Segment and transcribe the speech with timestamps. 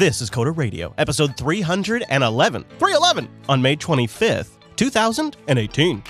[0.00, 2.64] This is Coder Radio, episode 311.
[2.78, 6.02] 311 on May 25th, 2018.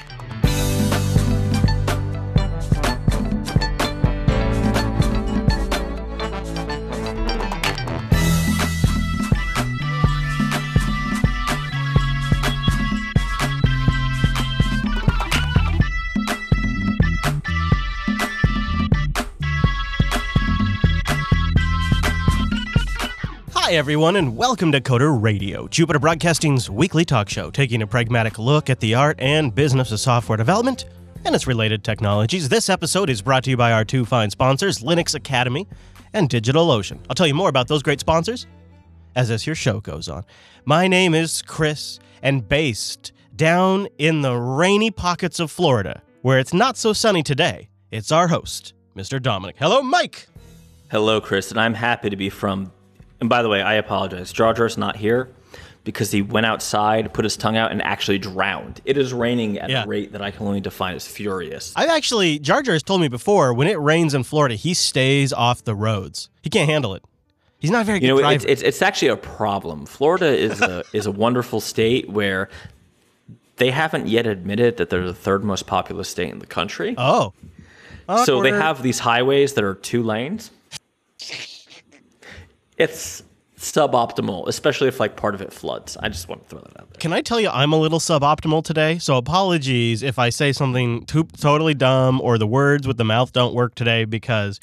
[23.71, 28.37] Hi, everyone, and welcome to Coder Radio, Jupiter Broadcasting's weekly talk show, taking a pragmatic
[28.37, 30.87] look at the art and business of software development
[31.25, 32.49] and its related technologies.
[32.49, 35.69] This episode is brought to you by our two fine sponsors, Linux Academy
[36.15, 36.99] and DigitalOcean.
[37.09, 38.49] I'll tell you more about those great sponsors
[39.15, 40.25] as this your show goes on.
[40.65, 46.53] My name is Chris, and based down in the rainy pockets of Florida, where it's
[46.53, 49.23] not so sunny today, it's our host, Mr.
[49.23, 49.55] Dominick.
[49.61, 50.27] Hello, Mike.
[50.91, 52.73] Hello, Chris, and I'm happy to be from.
[53.21, 54.33] And by the way, I apologize.
[54.33, 55.29] Jar Jar's not here
[55.85, 58.81] because he went outside, put his tongue out, and actually drowned.
[58.85, 59.85] It is raining at Yeah.
[59.85, 61.73] a rate that I can only define as furious.
[61.77, 65.33] I've actually, Jar Jar has told me before, when it rains in Florida, he stays
[65.33, 66.29] off the roads.
[66.43, 67.03] He can't handle it.
[67.59, 68.35] He's not very You good know, driver.
[68.37, 69.85] it's, it's it's actually a problem.
[69.85, 72.49] Florida is a is a wonderful state where
[73.57, 76.95] they haven't yet admitted that they're the third most populous state in the country.
[76.97, 77.35] oh.
[78.25, 80.51] so they have these highways that are two lanes.
[82.81, 83.23] It's
[83.59, 85.97] suboptimal, especially if like part of it floods.
[85.99, 86.99] I just want to throw that out there.
[86.99, 88.99] Can I tell you I'm a little suboptimal today?
[88.99, 93.33] So apologies if I say something too, totally dumb or the words with the mouth
[93.33, 94.61] don't work today because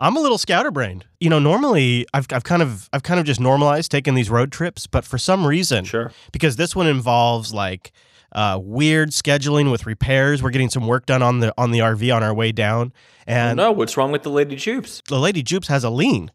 [0.00, 1.04] I'm a little scatterbrained.
[1.20, 4.50] You know, normally I've, I've kind of I've kind of just normalized taking these road
[4.50, 6.10] trips, but for some reason, Sure.
[6.32, 7.92] because this one involves like
[8.32, 10.42] uh, weird scheduling with repairs.
[10.42, 12.92] We're getting some work done on the on the RV on our way down,
[13.26, 15.00] and no, what's wrong with the Lady Jupes?
[15.08, 16.32] the lady Jupes has a lean.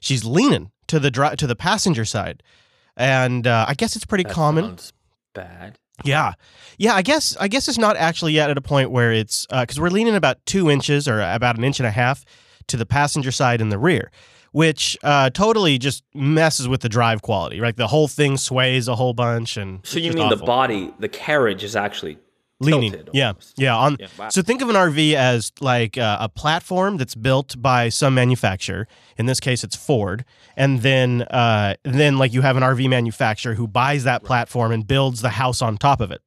[0.00, 2.42] She's leaning to the dri- to the passenger side,
[2.96, 4.78] and uh, I guess it's pretty That common.
[5.34, 5.78] bad.
[6.04, 6.34] Yeah,
[6.78, 6.94] yeah.
[6.94, 9.90] I guess I guess it's not actually yet at a point where it's because we're
[9.90, 12.24] leaning about two inches or about an inch and a half
[12.68, 14.12] to the passenger side in the rear,
[14.52, 17.60] which uh, totally just messes with the drive quality.
[17.60, 20.92] Right, the whole thing sways a whole bunch, and So you just mean the body,
[21.00, 22.18] the carriage is actually
[22.60, 22.94] leaning?
[23.12, 23.76] Yeah, yeah.
[23.76, 24.28] On Yeah, wow.
[24.28, 28.86] so think of an RV as like uh, a platform that's built by some manufacturer.
[29.16, 30.24] In this case, it's Ford,
[30.56, 34.86] and then uh, then like you have an RV manufacturer who buys that platform and
[34.86, 36.20] builds the house on top of it.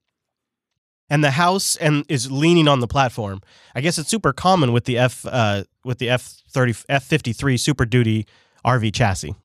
[1.09, 3.41] And the house and is leaning on the platform.
[3.75, 7.34] I guess it's super common with the F uh, with the F thirty F fifty
[7.34, 8.25] three Super Duty
[8.66, 9.36] RV chassis.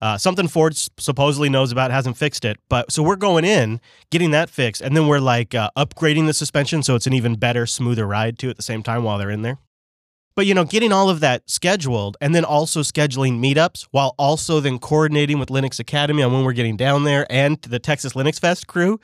[0.00, 3.80] Uh, something Ford supposedly knows about hasn't fixed it, but so we're going in,
[4.10, 7.36] getting that fixed, and then we're like uh, upgrading the suspension so it's an even
[7.36, 9.58] better, smoother ride too at the same time while they're in there.
[10.36, 14.60] But you know, getting all of that scheduled and then also scheduling meetups while also
[14.60, 18.38] then coordinating with Linux Academy on when we're getting down there and the Texas Linux
[18.38, 19.00] Fest crew.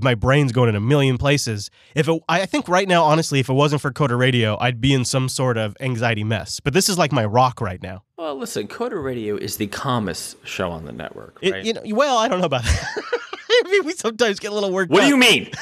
[0.00, 1.70] My brain's going in a million places.
[1.94, 4.92] If it, I think right now, honestly, if it wasn't for Coder Radio, I'd be
[4.94, 6.60] in some sort of anxiety mess.
[6.60, 8.04] But this is like my rock right now.
[8.16, 12.18] Well, listen, Coder Radio is the calmest show on the network, It- you know, well,
[12.18, 12.88] I don't know about that.
[13.50, 15.50] I mean, we sometimes get a little worked what do you mean?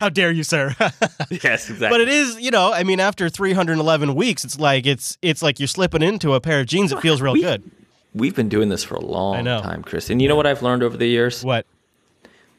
[0.00, 0.74] How dare you, sir?
[1.30, 1.88] yes, exactly.
[1.90, 5.60] but it is, you know, I mean, after 311 weeks, it's like it's it's like
[5.60, 7.70] you're slipping into a pair of jeans It feels real We- good.
[8.14, 10.10] We've been doing this for a long time, Chris.
[10.10, 11.42] And you know what I've learned over the years?
[11.42, 11.66] What?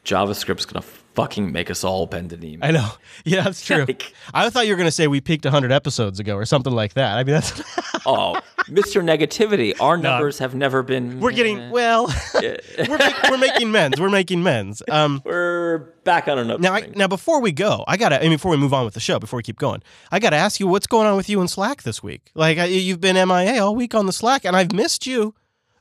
[0.04, 2.58] JavaScript's gonna fucking make us all bend the knee.
[2.60, 2.88] I know.
[3.24, 3.84] Yeah, that's true.
[3.86, 6.74] Like- I thought you were going to say we peaked 100 episodes ago or something
[6.74, 7.16] like that.
[7.16, 7.58] I mean, that's
[8.06, 9.02] oh, Mr.
[9.02, 11.20] Negativity, our numbers have never been.
[11.20, 12.12] we're getting well.
[12.34, 13.98] we're, make, we're making men's.
[13.98, 14.82] We're making men's.
[14.90, 16.60] Um, We're back on an upswing.
[16.60, 18.18] now, I, now before we go, I gotta.
[18.18, 20.36] I mean, before we move on with the show, before we keep going, I gotta
[20.36, 22.30] ask you what's going on with you in Slack this week.
[22.34, 25.34] Like I, you've been MIA all week on the Slack, and I've missed you.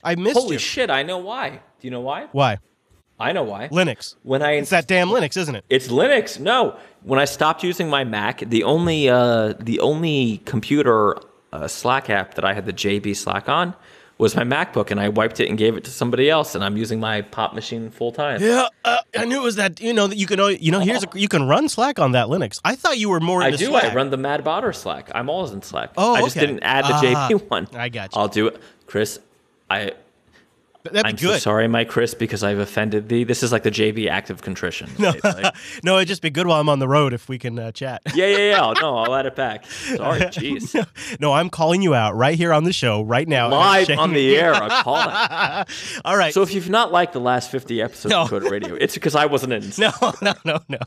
[0.03, 0.59] I missed Holy you.
[0.59, 0.89] shit!
[0.89, 1.49] I know why.
[1.49, 2.27] Do you know why?
[2.31, 2.59] Why?
[3.23, 3.69] I know why.
[3.69, 4.15] Linux.
[4.23, 5.65] When I It's that damn Linux, isn't it?
[5.69, 6.39] It's Linux.
[6.39, 11.15] No, when I stopped using my Mac, the only uh, the only computer
[11.51, 13.75] uh, Slack app that I had the JB Slack on
[14.19, 16.77] was my MacBook, and I wiped it and gave it to somebody else, and I'm
[16.77, 18.41] using my Pop machine full time.
[18.41, 19.81] Yeah, uh, I knew it was that.
[19.81, 20.39] You know that you can.
[20.59, 22.59] You know, here's a, you can run Slack on that Linux.
[22.63, 23.41] I thought you were more.
[23.41, 23.65] I do.
[23.67, 23.85] Slack.
[23.85, 25.09] I run the Mad Botter Slack.
[25.15, 25.91] I'm always in Slack.
[25.97, 26.45] Oh, I just okay.
[26.45, 27.67] didn't add the Ah, JB one.
[27.73, 28.21] I got you.
[28.21, 29.19] I'll do it, Chris.
[29.69, 29.93] I
[30.83, 31.33] That'd be I'm good.
[31.35, 33.23] so sorry, my Chris, because I've offended thee.
[33.23, 34.89] This is like the JB of contrition.
[34.99, 35.23] right?
[35.23, 37.71] Like, no, it'd just be good while I'm on the road if we can uh,
[37.71, 38.01] chat.
[38.15, 38.73] yeah, yeah, yeah.
[38.81, 39.65] No, I'll add it back.
[39.67, 41.19] Sorry, jeez.
[41.19, 43.49] no, I'm calling you out right here on the show right now.
[43.49, 45.69] Live on the air, call out.
[46.05, 46.33] All right.
[46.33, 48.23] So if you've not liked the last 50 episodes No.
[48.23, 49.71] of Code Radio, it's because I wasn't in.
[49.77, 49.91] no,
[50.21, 50.77] no, no, no.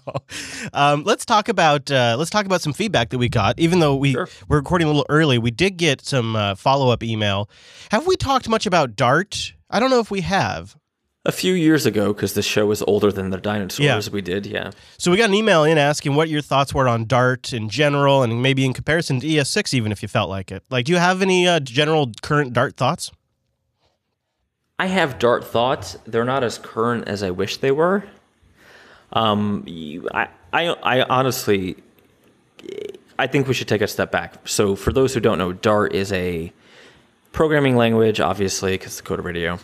[0.74, 3.58] Um, let's talk about uh, let's talk about some feedback that we got.
[3.58, 4.28] Even though we Sure.
[4.48, 7.48] we're recording a little early, we did get some uh, follow up email.
[7.90, 10.76] Have we talked much about Dart I don't know if we have.
[11.24, 14.12] A few years ago, because the show was older than the dinosaurs, Yeah.
[14.12, 14.70] we did, yeah.
[14.96, 18.22] So we got an email in asking what your thoughts were on Dart in general,
[18.22, 20.62] and maybe in comparison to ES6, even if you felt like it.
[20.70, 23.10] Like, do you have any uh, general current Dart thoughts?
[24.78, 25.98] I have Dart thoughts.
[26.06, 28.04] They're not as current as I wish they were.
[29.12, 29.64] Um,
[30.14, 31.76] I, I, I honestly,
[33.18, 34.46] I think we should take a step back.
[34.46, 36.52] So, for those who don't know, Dart is a
[37.36, 39.58] programming language, obviously, because the code radio,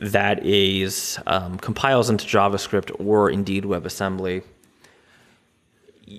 [0.00, 4.42] that is um, compiles into JavaScript or indeed WebAssembly.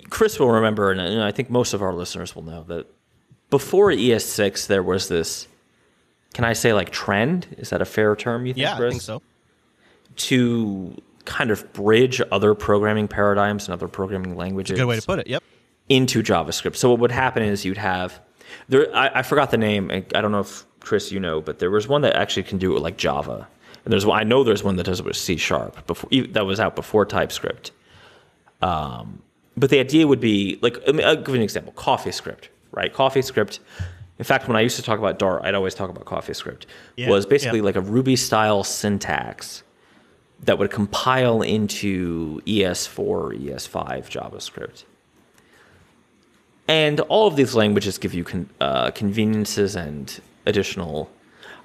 [0.10, 2.88] Chris will remember, and I think most of our listeners will know that
[3.50, 5.48] before ES6, there was this.
[6.34, 7.48] Can I say like trend?
[7.60, 8.46] Is that a fair term?
[8.46, 9.22] You think, Yeah, I think so.
[10.16, 15.20] To kind of bridge other programming paradigms and other programming languages Good way to put
[15.20, 15.28] it.
[15.28, 15.44] Yep.
[15.90, 16.78] into JavaScript.
[16.78, 18.20] So what would happen is you'd have
[18.70, 18.94] there.
[18.96, 19.92] I, I forgot the name.
[19.92, 22.58] I I don't know if Chris you know, but there was one that actually can
[22.58, 23.48] do it with like Java,
[23.84, 26.46] and there's one I know there's one that does it with C sharp before that
[26.46, 27.72] was out before TypeScript.
[28.62, 29.22] Um,
[29.58, 31.74] but the idea would be like I mean, I'll give you an example.
[31.74, 32.94] CoffeeScript, right?
[32.94, 33.60] CoffeeScript.
[34.20, 36.66] In fact, when I used to talk about Dart, I'd always talk about CoffeeScript.
[36.98, 37.66] Yeah, was basically yeah.
[37.66, 39.64] like a Ruby style syntax
[40.44, 44.84] that would compile into E ES4 or ES5 JavaScript.
[46.68, 51.10] And all of these languages give you con- uh, conveniences and additional.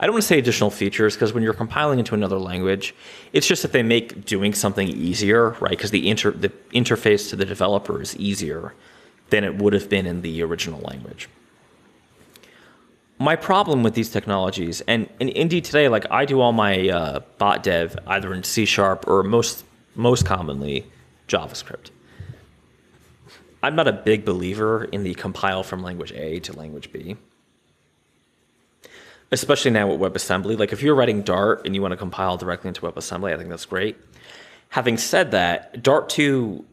[0.00, 2.94] I don't want to say additional features because when you're compiling into another language,
[3.32, 5.70] it's just that they make doing something easier, right?
[5.70, 8.75] Because the inter the interface to the developer is easier
[9.30, 11.28] than it would have been in the original language.
[13.20, 17.64] My problem with these technologies, and, indeed today, like I do all my uh, bot
[17.64, 19.64] dev either in C sharp or most
[19.96, 20.86] most commonly
[21.26, 21.90] JavaScript.
[23.62, 27.16] I'm not a big believer in the compile from language A to language B.
[29.30, 30.58] Especially now with WebAssembly.
[30.58, 33.50] Like if you're writing Dart and you want to compile directly into WebAssembly, I think
[33.50, 33.96] that's great.
[34.70, 36.64] Having said that, Dart 2,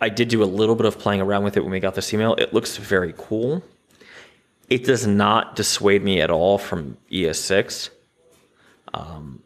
[0.00, 2.12] I did do a little bit of playing around with it when we got this
[2.14, 2.34] email.
[2.34, 3.62] It looks very cool.
[4.68, 7.90] It does not dissuade me at all from ES6.
[8.94, 9.42] Um,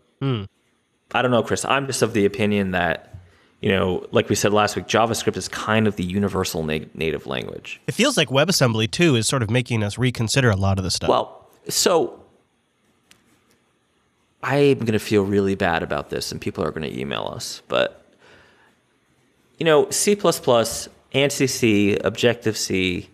[1.14, 1.64] I don't know, Chris.
[1.64, 3.14] I'm just of the opinion that,
[3.61, 7.26] you know, like we said last week, JavaScript is kind of the universal na- native
[7.26, 7.81] language.
[7.87, 10.91] It feels like WebAssembly, too, is sort of making us reconsider a lot of the
[10.91, 11.09] stuff.
[11.09, 12.23] Well, so
[14.43, 17.62] I'm going to feel really bad about this, and people are going to email us.
[17.69, 18.05] But,
[19.59, 23.09] you know, C, ANSI C, Objective C,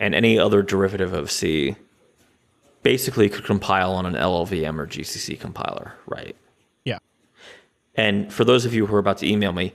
[0.00, 1.76] and any other derivative of C
[2.82, 6.36] basically could compile on an LLVM or GCC compiler, right?
[6.84, 6.98] yeah.
[7.96, 9.72] And for those of you who are about to email me,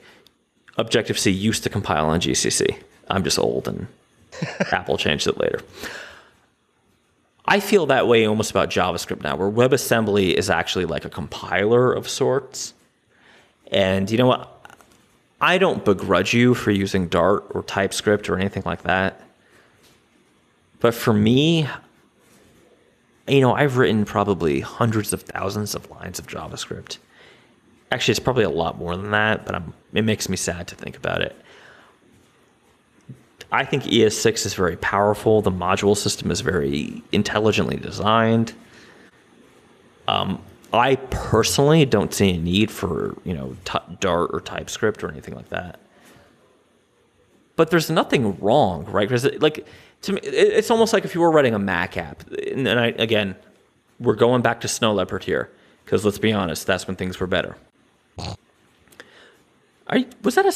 [0.77, 2.81] Objective C used to compile on GCC.
[3.09, 3.87] I'm just old and
[4.71, 5.61] Apple changed it later.
[7.45, 11.91] I feel that way almost about JavaScript now, where WebAssembly is actually like a compiler
[11.91, 12.73] of sorts.
[13.71, 14.47] And you know what?
[15.39, 19.21] I don't begrudge you for using Dart or TypeScript or anything like that.
[20.79, 21.67] But for me,
[23.27, 26.97] you know, I've written probably hundreds of thousands of lines of JavaScript.
[27.91, 30.75] Actually, it's probably a lot more than that, but I'm, it makes me sad to
[30.75, 31.35] think about it.
[33.51, 35.41] I think ES6 is very powerful.
[35.41, 38.53] The module system is very intelligently designed.
[40.07, 40.41] Um,
[40.73, 43.57] I personally don't see a need for you know
[43.99, 45.79] Dart or TypeScript or anything like that.
[47.57, 49.07] But there's nothing wrong, right?
[49.07, 49.65] Because like
[50.03, 52.23] to me, it's almost like if you were writing a Mac app.
[52.31, 53.35] And I, again,
[53.99, 55.51] we're going back to Snow Leopard here
[55.85, 57.57] because let's be honest, that's when things were better.
[59.87, 60.51] Are you, was that a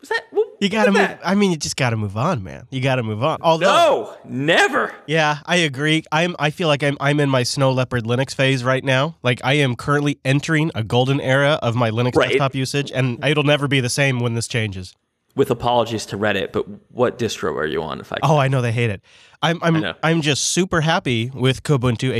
[0.00, 1.00] was that what- You got to move.
[1.00, 1.20] that?
[1.24, 2.66] I mean, you just got to move on, man.
[2.70, 3.38] You got to move on.
[3.42, 4.92] Although, No, never.
[5.06, 6.02] yeah, I agree.
[6.12, 6.34] I'm.
[6.38, 6.96] I feel like I'm.
[7.00, 9.16] I'm in my Snow Leopard Linux phase right now.
[9.22, 12.28] Like I am currently entering a golden era of my Linux Right.
[12.30, 14.94] desktop usage, and it'll never be the same when this changes.
[15.36, 18.00] With apologies to Reddit, but what distro are you on?
[18.00, 19.00] If I Oh, I know they hate it.
[19.42, 19.58] I'm.
[19.62, 19.94] I'm.
[20.02, 22.12] I'm just super happy with Kubuntu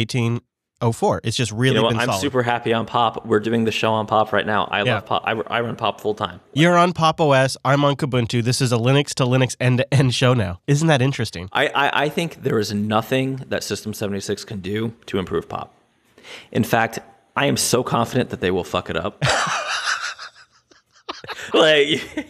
[0.81, 1.21] 1804.
[1.25, 2.21] It's just really you know been I'm solid.
[2.21, 3.27] super happy on Pop.
[3.27, 4.67] We're doing the show on Pop right now.
[4.71, 4.95] I Yeah.
[4.95, 5.23] love Pop.
[5.27, 6.41] I, I run Pop full time.
[6.53, 7.57] You're on Pop OS.
[7.65, 8.43] I'm on Kubuntu.
[8.43, 10.61] This is a Linux to Linux end to end show now.
[10.67, 11.49] Isn't that interesting?
[11.53, 15.75] I, I, I think there is nothing that System 76 can do to improve Pop.
[16.53, 16.99] In fact,
[17.37, 19.23] I am so confident that they will fuck it up.
[21.55, 22.29] like,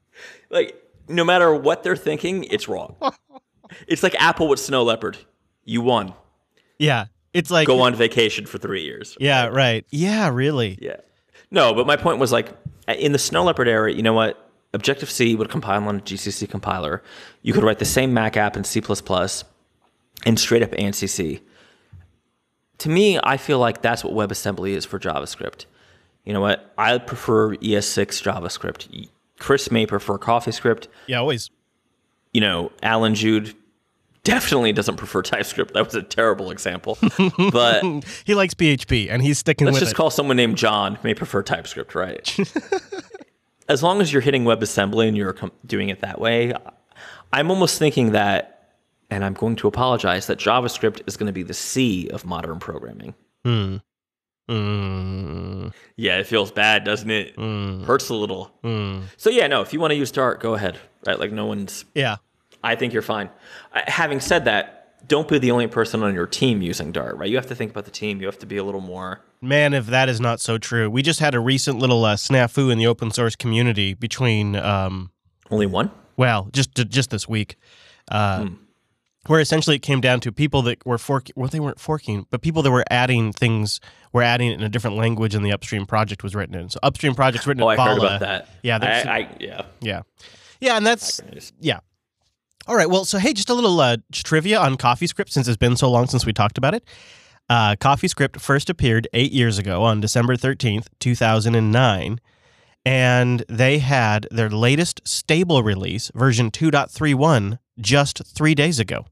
[0.50, 0.76] like
[1.08, 2.96] no matter what they're thinking, it's wrong.
[3.86, 5.16] It's like Apple with Snow Leopard.
[5.64, 6.12] You won.
[6.80, 7.06] Yeah.
[7.32, 9.16] It's like Go on vacation for three years.
[9.20, 9.84] Yeah, right.
[9.90, 10.78] Yeah, really.
[10.80, 10.96] Yeah.
[11.50, 12.56] No, but my point was like
[12.88, 14.50] in the Snow Leopard era, you know what?
[14.72, 17.02] Objective C would compile on a GCC compiler.
[17.42, 18.80] You could write the same Mac app in C
[20.26, 21.40] and straight up ANSI C.
[22.78, 25.66] to me, I feel like that's what WebAssembly is for JavaScript.
[26.24, 26.72] You know what?
[26.76, 29.08] I prefer ES6 JavaScript.
[29.38, 30.86] Chris may prefer CoffeeScript.
[31.06, 31.50] Yeah, always.
[32.32, 33.56] You know, Allan Jude
[34.24, 35.74] definitely doesn't prefer TypeScript.
[35.74, 36.98] That was a terrible example.
[37.52, 37.82] But
[38.24, 39.96] He likes PHP and he's sticking let's with just it.
[39.96, 42.36] call someone named John may prefer TypeScript, right?
[43.68, 46.52] as long as you're hitting WebAssembly and you're com- doing it that way,
[47.32, 48.74] I'm almost thinking that,
[49.10, 52.58] and I'm going to apologize, that JavaScript is going to be the C of modern
[52.58, 53.14] programming.
[53.44, 53.76] Hmm.
[54.50, 57.36] Mm, Yeah, it feels bad, doesn't it?
[57.36, 58.50] mm, Hurts a little.
[58.64, 59.02] mm.
[59.16, 59.60] So yeah, no.
[59.62, 60.78] If you want to use Dart, go ahead.
[61.06, 61.18] Right?
[61.18, 61.84] Like no one's.
[61.94, 62.16] Yeah.
[62.62, 63.30] I think you're fine.
[63.72, 64.76] Uh, having said that,
[65.08, 67.16] don't be the only person on your team using Dart.
[67.16, 67.28] Right?
[67.30, 68.20] You have to think about the team.
[68.20, 69.22] You have to be a little more.
[69.40, 70.90] Man, if that is not so true.
[70.90, 75.10] We just had a recent little uh, snafu in the open source community between, um,
[75.50, 75.90] Only one.
[76.18, 77.56] well, just just this week,
[78.10, 78.54] uh, Hmm.
[79.26, 81.32] where essentially it came down to people that were forking.
[81.36, 83.80] Well, they weren't forking, but people that were adding things
[84.12, 86.68] were adding it in a different language than the upstream project was written in.
[86.68, 88.06] So upstream project's written Oh, in I heard Vala.
[88.16, 88.48] about that.
[88.62, 89.62] Yeah, I, I yeah.
[89.80, 90.02] Yeah,
[90.60, 91.22] yeah, and that's
[91.60, 91.80] yeah.
[92.66, 92.88] All right.
[92.88, 96.06] Well, so hey, just a little uh, trivia on CoffeeScript since it's been so long
[96.06, 96.84] since we talked about it.
[97.48, 102.20] Uh, CoffeeScript first appeared eight years ago on December 13th, 2009.
[102.86, 109.04] And they had their latest stable release, version 2.31, just three days ago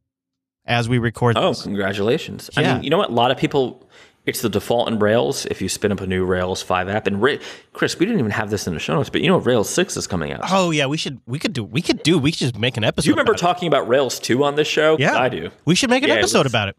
[0.64, 1.62] as we record Oh, this.
[1.62, 2.49] congratulations!
[2.57, 2.75] I Yeah.
[2.75, 3.11] mean, you know what?
[3.11, 3.88] A lot of people.
[4.28, 7.06] It's the default in Rails if you spin up a new Rails 5 app.
[7.06, 7.37] And Ra-
[7.73, 9.97] Chris, we didn't even have this in the show notes, but you know Rails 6
[9.97, 10.42] is coming out.
[10.50, 10.87] Oh, yeah.
[10.87, 13.04] We should, we could do, we could do, we could just make an episode.
[13.04, 13.42] Do you remember about it.
[13.42, 14.97] talking about Rails 2 on this show?
[14.99, 15.16] Yeah.
[15.18, 15.50] I do.
[15.64, 16.76] We should make an Yeah, episode about it.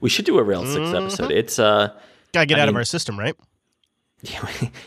[0.00, 0.96] We should do a Rails 6 Mm-hmm.
[0.96, 1.30] episode.
[1.32, 1.90] It's uh
[2.32, 3.34] Gotta get I out of our system, right?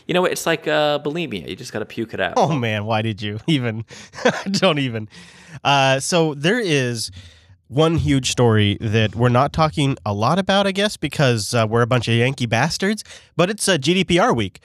[0.06, 0.32] you know what?
[0.32, 1.48] It's like uh bulimia.
[1.48, 2.34] You just got to puke it out.
[2.36, 3.84] Oh man, why did you even?
[4.50, 5.08] Don't even.
[5.64, 7.10] Uh, so there is
[7.70, 11.82] one huge story that we're not talking a lot about, I guess, because uh, we're
[11.82, 13.04] a bunch of Yankee bastards.
[13.36, 14.60] But it's uh, GDPR week.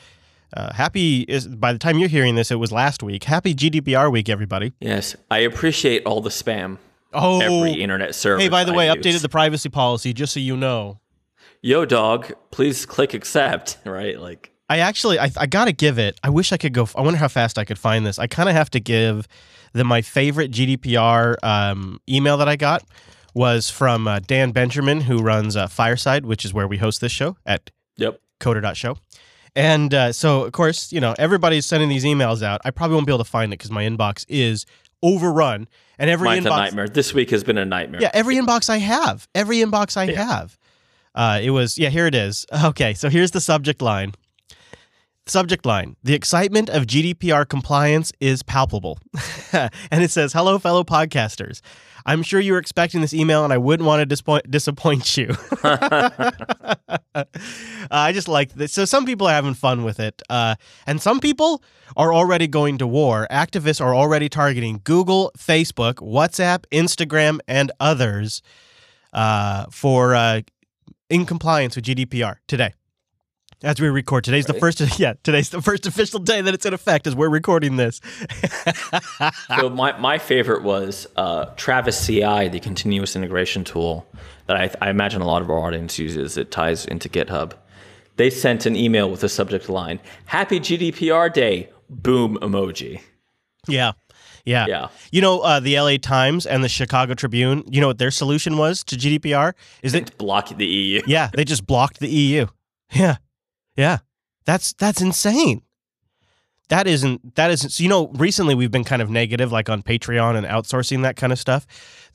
[0.53, 3.25] Uh, happy is by the time you're hearing this, it was last week.
[3.25, 4.73] Happy GDPR week, everybody!
[4.79, 6.77] Yes, I appreciate all the spam.
[7.13, 8.43] Oh, Every internet service.
[8.43, 8.95] hey, by the I way, use.
[8.95, 10.99] updated the privacy policy just so you know.
[11.61, 13.77] Yo, dog, please click accept.
[13.85, 16.19] Right, like I actually, I, I gotta give it.
[16.23, 16.87] I wish I could go.
[16.95, 18.17] I wonder how fast I could find this.
[18.17, 19.27] I kind of have to give
[19.75, 22.83] them my favorite GDPR um, email that I got
[23.33, 27.11] was from uh, Dan Benjamin, who runs uh, Fireside, which is where we host this
[27.11, 28.21] show at yep.
[28.39, 28.97] coder.show.
[29.57, 32.61] And uh, so, of course, you know, everybody's sending these emails out.
[32.65, 34.65] I probably won't be able to find it because my inbox is
[35.01, 35.67] overrun.
[35.97, 36.87] And every Mine's a inbox, nightmare.
[36.89, 38.01] This week has been a nightmare.
[38.01, 40.23] yeah, every inbox I have, every inbox I Yeah.
[40.25, 40.57] have.
[41.13, 42.45] Uh, it was, yeah, here it is.
[42.65, 44.13] Okay, so here's the subject line.
[45.27, 48.99] Subject line The excitement of GDPR compliance is palpable.
[49.51, 51.61] and it says, Hello, fellow podcasters.
[52.05, 55.35] I'm sure you were expecting this email and I wouldn't want to disappoint, disappoint you.
[57.15, 57.23] Uh,
[57.91, 58.73] I just like this.
[58.73, 60.55] So some people are having fun with it, uh,
[60.85, 61.63] and some people
[61.95, 63.27] are already going to war.
[63.31, 68.41] Activists are already targeting Google, Facebook, WhatsApp, Instagram, and others
[69.13, 70.41] uh, for uh,
[71.09, 72.73] in compliance with GDPR today.
[73.65, 74.79] As we record, today's the first.
[74.99, 77.99] Yeah, today's the first official day that it's in effect as we're recording this.
[79.57, 84.05] So my, my favorite was uh, Travis CI, the continuous integration tool
[84.45, 86.37] that I, I imagine a lot of our audience uses.
[86.37, 87.53] It ties into GitHub.
[88.17, 93.01] They sent an email with the subject line, Happy GDPR Day, boom emoji.
[93.67, 93.93] Yeah.
[94.45, 94.67] Yeah.
[94.67, 94.87] Yeah.
[95.11, 98.57] You know, uh, the LA Times and the Chicago Tribune, you know what their solution
[98.59, 99.53] was to GDPR?
[99.81, 101.01] Is it Block the EU.
[101.07, 102.45] Yeah, they just blocked the EU.
[102.91, 103.17] Yeah.
[103.75, 103.99] Yeah.
[104.45, 105.61] That's that's insane.
[106.69, 109.83] That isn't that isn't so you know, recently we've been kind of negative like on
[109.83, 111.65] Patreon and outsourcing that kind of stuff.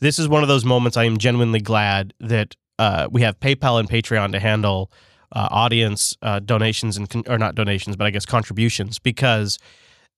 [0.01, 3.79] This is one of those moments I am genuinely glad that uh, we have PayPal
[3.79, 4.91] and Patreon to handle
[5.33, 9.59] uh, audience uh, donations and con- or not donations, but I guess contributions because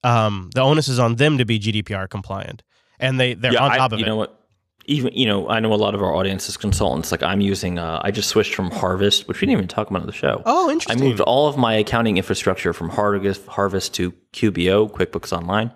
[0.04, 2.62] um, the onus is on them to be GDPR compliant,
[2.98, 4.08] and they they're on I- top of you it.
[4.08, 4.38] know what?
[4.86, 7.12] Even you know, I know a lot of our audience is consultants.
[7.12, 10.00] Like I'm using, uh, I just switched from Harvest, which we didn't even talk about
[10.02, 10.42] on the show.
[10.44, 15.32] oh, interesting I moved all of my accounting infrastructure from Harvest, Harvest to QBO, QuickBooks
[15.36, 15.70] Online.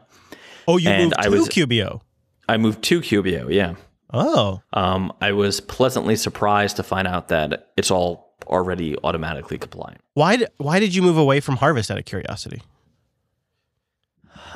[0.67, 2.01] oh, you and moved I to was- QBO.
[2.49, 3.53] I moved to QBO.
[3.53, 3.75] Yeah.
[4.15, 10.01] Oh, Um, I was pleasantly surprised to find out that it's all already automatically compliant.
[10.15, 12.63] why did why did you move away from Harvest out of curiosity?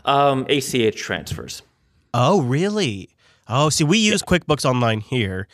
[0.05, 1.63] Um, ACH transfers.
[2.15, 3.11] Oh, really?
[3.49, 5.49] Oh, see, we use QuickBooks Online here,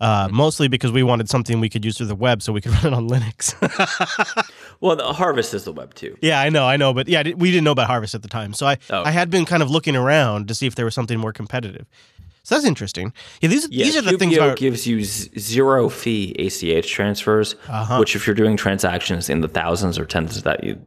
[0.00, 2.72] uh, mostly because we wanted something we could use through the web so we could
[2.84, 3.54] run it on Linux.
[4.82, 6.16] Well, the Harvest is the web too.
[6.22, 8.54] yeah, I know, I know, but yeah, we didn't know about Harvest at the time,
[8.54, 9.02] so I Oh.
[9.04, 11.86] I had been kind of looking around to see if there was something more competitive.
[12.44, 13.12] So that's interesting.
[13.42, 17.98] Yeah, these Yeah, these are the things about gives you zero fee ACH transfers, Uh-huh.
[17.98, 20.80] which if you're doing transactions in the thousands or tens of that, you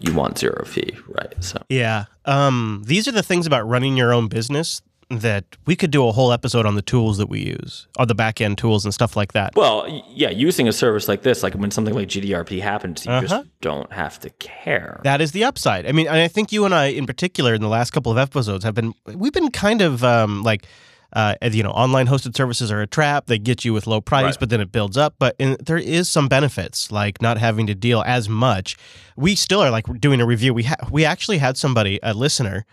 [0.00, 1.32] you want zero fee, right?
[1.38, 2.06] So Yeah.
[2.24, 6.12] Um, these are the things about running your own business that we could do a
[6.12, 9.16] whole episode on the tools that we use, or the back end tools and stuff
[9.16, 9.54] like that.
[9.54, 13.20] Well, yeah, using a service like this, like when something like GDRP happens, you Uh-huh.
[13.26, 15.00] just don't have to care.
[15.04, 15.86] That is the upside.
[15.86, 18.18] I mean, and I think you and I, in particular, in the last couple of
[18.18, 20.66] episodes, have been we've been kind of um, like.
[21.12, 23.26] Uh, you know, online hosted services are a trap.
[23.26, 24.36] They get you with low price, Right.
[24.40, 25.14] but then it builds up.
[25.20, 28.76] But in, there is some benefits, like not having to deal as much.
[29.16, 30.52] We still are like doing a review.
[30.52, 32.66] We ha- we actually had somebody, a listener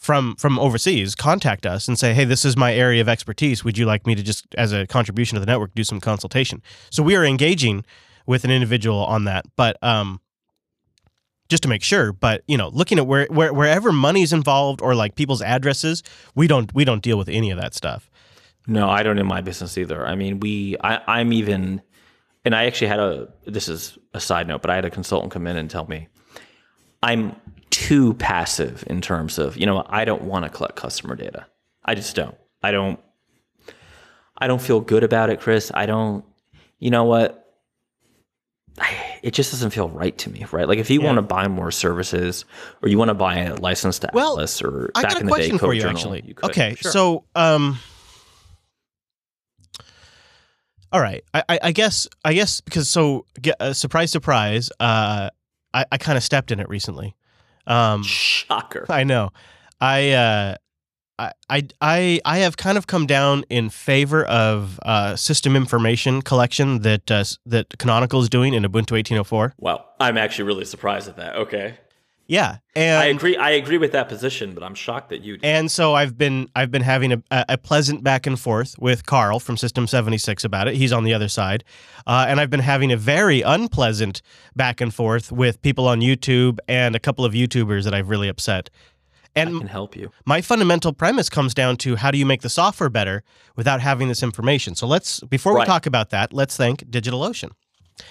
[0.00, 3.62] from from overseas, contact us and say, "Hey, this is my area of expertise.
[3.62, 6.62] Would you like me to just, as a contribution to the network, do some consultation?"
[6.90, 7.84] So we are engaging
[8.26, 10.20] with an individual on that, but um,
[11.50, 12.12] just to make sure.
[12.12, 16.02] But you know, looking at where, where wherever money's involved or like people's addresses,
[16.34, 18.10] we don't we don't deal with any of that stuff.
[18.66, 20.06] No, I don't in my business either.
[20.06, 21.82] I mean, we, I, I'm even,
[22.44, 25.32] and I actually had a, this is a side note, but I had a consultant
[25.32, 26.08] come in and tell me
[27.02, 27.34] I'm
[27.80, 31.46] too passive in terms of, you know, I don't want to collect customer data.
[31.84, 32.36] I just don't.
[32.62, 33.00] I don't,
[34.36, 35.70] I don't feel good about it, Chris.
[35.72, 36.24] I don't,
[36.78, 37.36] you know what?
[39.22, 40.68] It just doesn't feel right to me, right?
[40.68, 41.06] Like if you Yeah.
[41.06, 42.44] want to buy more services
[42.82, 45.20] or you want to buy a license to Well, Atlas or I back got a
[45.20, 46.22] in the day, question for Code you, Journal, actually.
[46.26, 46.50] you could.
[46.50, 46.90] okay, Sure.
[46.92, 47.78] so um,
[50.92, 53.24] all right, I, I, I guess I guess because so
[53.60, 55.30] uh, surprise surprise, uh,
[55.72, 57.14] I, I kind of stepped in it recently.
[57.70, 58.86] Um, shocker.
[58.88, 59.30] I know.
[59.80, 60.54] I uh
[61.20, 66.22] I, I I I have kind of come down in favor of uh, system information
[66.22, 69.54] collection that uh, that Canonical is doing in Ubuntu 1804.
[69.58, 71.36] Wow, I'm actually really surprised at that.
[71.36, 71.76] Okay,
[72.30, 73.36] Yeah, and I agree.
[73.36, 75.38] I agree with that position, but I'm shocked that you.
[75.42, 79.40] and so I've been I've been having a, a pleasant back and forth with Carl
[79.40, 80.76] from System 76 about it.
[80.76, 81.64] He's on the other side,
[82.06, 84.22] uh, and I've been having a very unpleasant
[84.54, 88.28] back and forth with people on YouTube and a couple of YouTubers that I've really
[88.28, 88.70] upset.
[89.34, 90.12] I And can help you.
[90.24, 93.24] my fundamental premise comes down to how do you make the software better
[93.56, 94.76] without having this information.
[94.76, 97.50] So let's before we talk about that, let's thank DigitalOcean.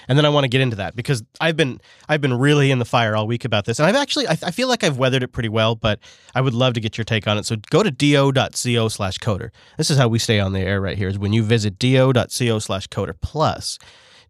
[0.08, 2.80] And then I want to get into that because I've been I've been really in
[2.80, 5.24] the fire all week about this, and I've actually I, I feel like I've weathered
[5.24, 5.76] it pretty well.
[5.76, 6.00] But
[6.36, 7.46] I would love to get your take on it.
[7.46, 9.50] So go to do.co/coder.
[9.78, 11.08] This is how we stay on the air right here.
[11.08, 13.80] Is when you visit do.co/coder plus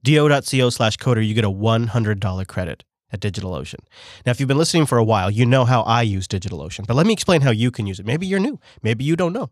[0.04, 3.80] do.co/coder, you get a $100 credit at DigitalOcean.
[4.26, 6.96] Now, if you've been listening for a while, you know how I use DigitalOcean, but
[6.96, 8.06] let me explain how you can use it.
[8.06, 9.50] Maybe you're new, maybe you don't know.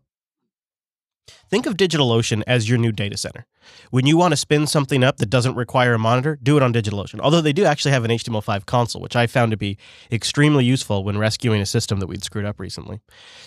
[1.50, 3.46] Think of DigitalOcean as your new data center.
[3.90, 6.72] When you want to spin something up that doesn't require a monitor, do it on
[6.72, 7.20] DigitalOcean.
[7.20, 9.78] Although they do actually have an HTML5 console, which I found to be
[10.10, 13.00] extremely useful when rescuing a system that we'd screwed up recently.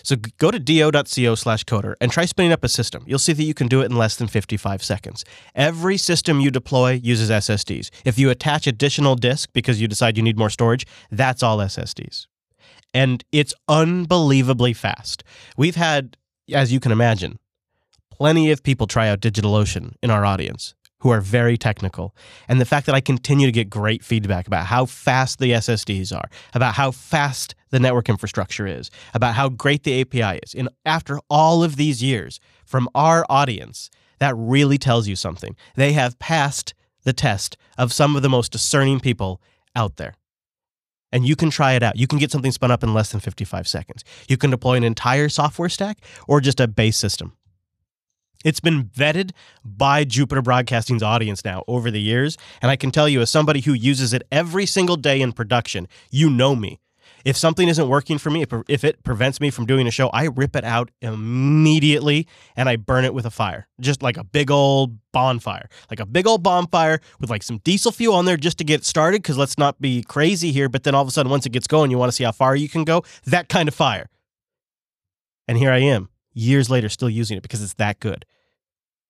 [0.03, 3.03] So go to do.co slash coder and try spinning up a system.
[3.07, 5.25] You'll see that you can do it in less than 55 seconds.
[5.55, 7.89] Every system you deploy uses SSDs.
[8.05, 12.27] If you attach additional disk because you decide you need more storage, that's all SSDs.
[12.93, 15.23] And it's unbelievably fast.
[15.55, 16.17] We've had,
[16.53, 17.39] as you can imagine,
[18.21, 22.15] plenty of people try out DigitalOcean in our audience who are very technical.
[22.47, 26.15] And the fact that I continue to get great feedback about how fast the SSDs
[26.15, 30.53] are, about how fast the network infrastructure is, about how great the API is.
[30.53, 35.55] And after all of these years from our audience, that really tells you something.
[35.75, 39.41] They have passed the test of some of the most discerning people
[39.75, 40.13] out there.
[41.11, 41.97] And you can try it out.
[41.97, 44.03] You can get something spun up in less than 55 seconds.
[44.29, 47.33] You can deploy an entire software stack or just a base system.
[48.43, 49.31] It's been vetted
[49.63, 52.37] by Jupiter Broadcasting's audience now over the years.
[52.61, 55.87] And I can tell you, as somebody who uses it every single day in production,
[56.09, 56.79] you know me.
[57.23, 60.23] If something isn't working for me, if- it prevents me from doing a show, I
[60.25, 64.49] rip it out immediately and I burn it with a fire, just like a big
[64.49, 68.57] old bonfire, like a big old bonfire with like some diesel fuel on there just
[68.57, 69.21] to get started.
[69.21, 70.67] Because let's not be crazy here.
[70.67, 72.31] But then all of a sudden, once it gets going, you want to see how
[72.31, 73.03] far you can go.
[73.25, 74.09] That kind of fire.
[75.47, 78.25] And here I am, years later, still using it because it's that good.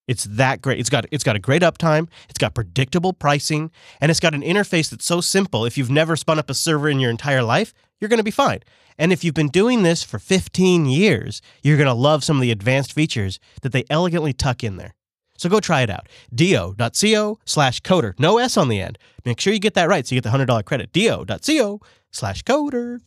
[0.08, 0.80] It's that great.
[0.80, 2.10] It's got it's got a great uptime.
[2.28, 5.66] It's got predictable pricing, and it's got an interface that's so simple.
[5.66, 8.32] If you've never spun up a server in your entire life, you're going to be
[8.32, 8.60] fine.
[8.98, 12.42] And if you've been doing this for 15 years, you're going to love some of
[12.42, 14.94] the advanced features that they elegantly tuck in there.
[15.38, 16.08] So go try it out.
[16.34, 18.14] do.co slash coder.
[18.20, 19.00] No S on the end.
[19.26, 20.92] Make sure you get that right so you get the $100 credit.
[20.92, 21.80] do.co
[22.12, 23.00] slash coder.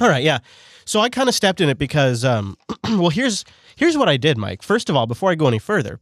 [0.00, 0.38] All right, yeah.
[0.84, 3.44] So I kind of stepped in it because, um, well, here's
[3.76, 4.62] here's what I did, Mike.
[4.62, 6.00] First of all, before I go any further,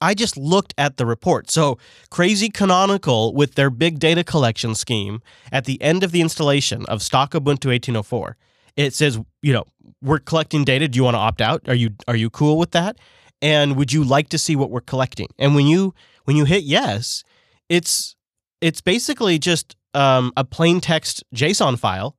[0.00, 1.50] I just looked at the report.
[1.50, 1.78] So
[2.10, 7.02] Crazy Canonical, with their big data collection scheme, at the end of the installation of
[7.02, 8.36] stock Ubuntu 1804,
[8.76, 9.64] it says, you know,
[10.02, 10.86] we're collecting data.
[10.86, 11.62] Do you want to opt out?
[11.68, 12.98] Are you are you cool with that?
[13.42, 15.28] And would you like to see what we're collecting?
[15.38, 17.24] And when you when you hit yes,
[17.68, 18.16] it's
[18.60, 22.16] it's basically just um, a plain text JSON file,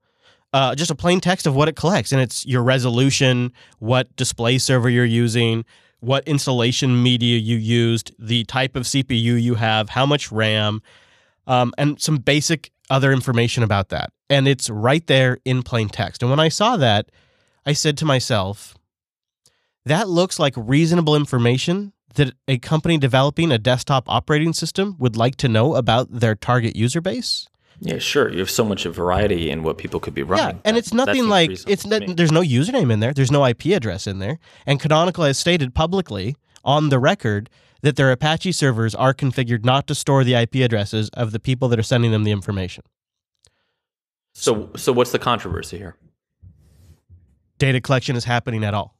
[0.58, 4.58] uh, just a plain text of what it collects, and it's your resolution, what display
[4.58, 5.64] server you're using,
[6.00, 10.82] what installation media you used, the type of CPU you have, how much RAM,
[11.46, 14.12] um, and some basic other information about that.
[14.32, 16.24] And it's right there in plain text.
[16.24, 17.12] And when I saw that,
[17.64, 18.76] I said to myself,
[19.86, 25.36] that looks like reasonable information that a company developing a desktop operating system would like
[25.36, 27.48] to know about their target user base.
[27.80, 28.32] Yeah, sure.
[28.32, 30.56] You have so much variety in what people could be running.
[30.56, 33.14] Yeah, and it's nothing like it's not, there's no username in there.
[33.14, 34.40] There's no IP address in there.
[34.66, 37.50] And Canonical has stated publicly on the record
[37.82, 41.68] that their Apache servers are configured not to store the IP addresses of the people
[41.70, 42.84] that are sending them the information.
[44.34, 45.96] So, so what's the controversy here?
[47.60, 48.97] Data collection is happening at all.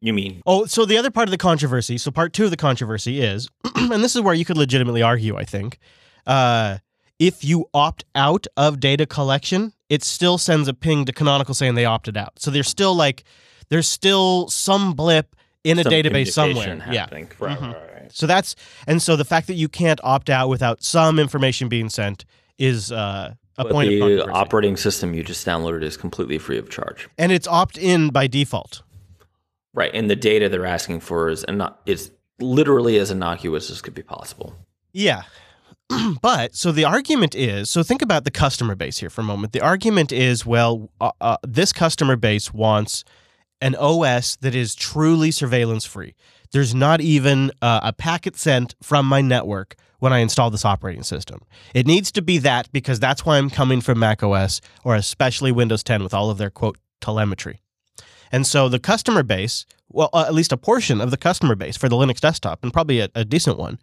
[0.00, 2.56] You mean Oh, so the other part of the controversy, so part two of the
[2.56, 5.78] controversy is, and this is where you could legitimately argue, I think,
[6.26, 6.78] uh,
[7.18, 11.74] if you opt out of data collection, it still sends a ping to Canonical saying
[11.74, 12.32] they opted out.
[12.38, 13.24] So there's still like,
[13.70, 16.64] there's still some blip in a some database somewhere.
[16.64, 17.00] communication Yeah.
[17.00, 17.28] happening?
[17.38, 17.72] Right, Mhm.
[17.72, 18.12] right, right.
[18.12, 21.88] So that's, and so the fact that you can't opt out without some information being
[21.88, 22.24] sent
[22.58, 24.26] is uh, a But point the of controversy.
[24.28, 27.08] The operating system you just downloaded is completely free of charge.
[27.16, 28.82] and it's opt in by default.
[29.74, 33.82] Right, and the data they're asking for is and not is literally as innocuous as
[33.82, 34.54] could be possible.
[34.92, 35.24] Yeah.
[36.22, 39.52] but so the argument is so think about the customer base here for a moment.
[39.52, 43.04] The argument is well, uh, uh, this customer base wants
[43.60, 46.14] an OS that is truly surveillance free.
[46.52, 51.02] There's not even uh, a packet sent from my network when I install this operating
[51.02, 51.40] system.
[51.74, 55.50] It needs to be that because that's why I'm coming from Mac OS or especially
[55.50, 57.60] Windows 10 with all of their quote telemetry.
[58.34, 61.76] And so the customer base, well, uh, at least a portion of the customer base
[61.76, 63.78] for the Linux desktop, and probably a, a decent one,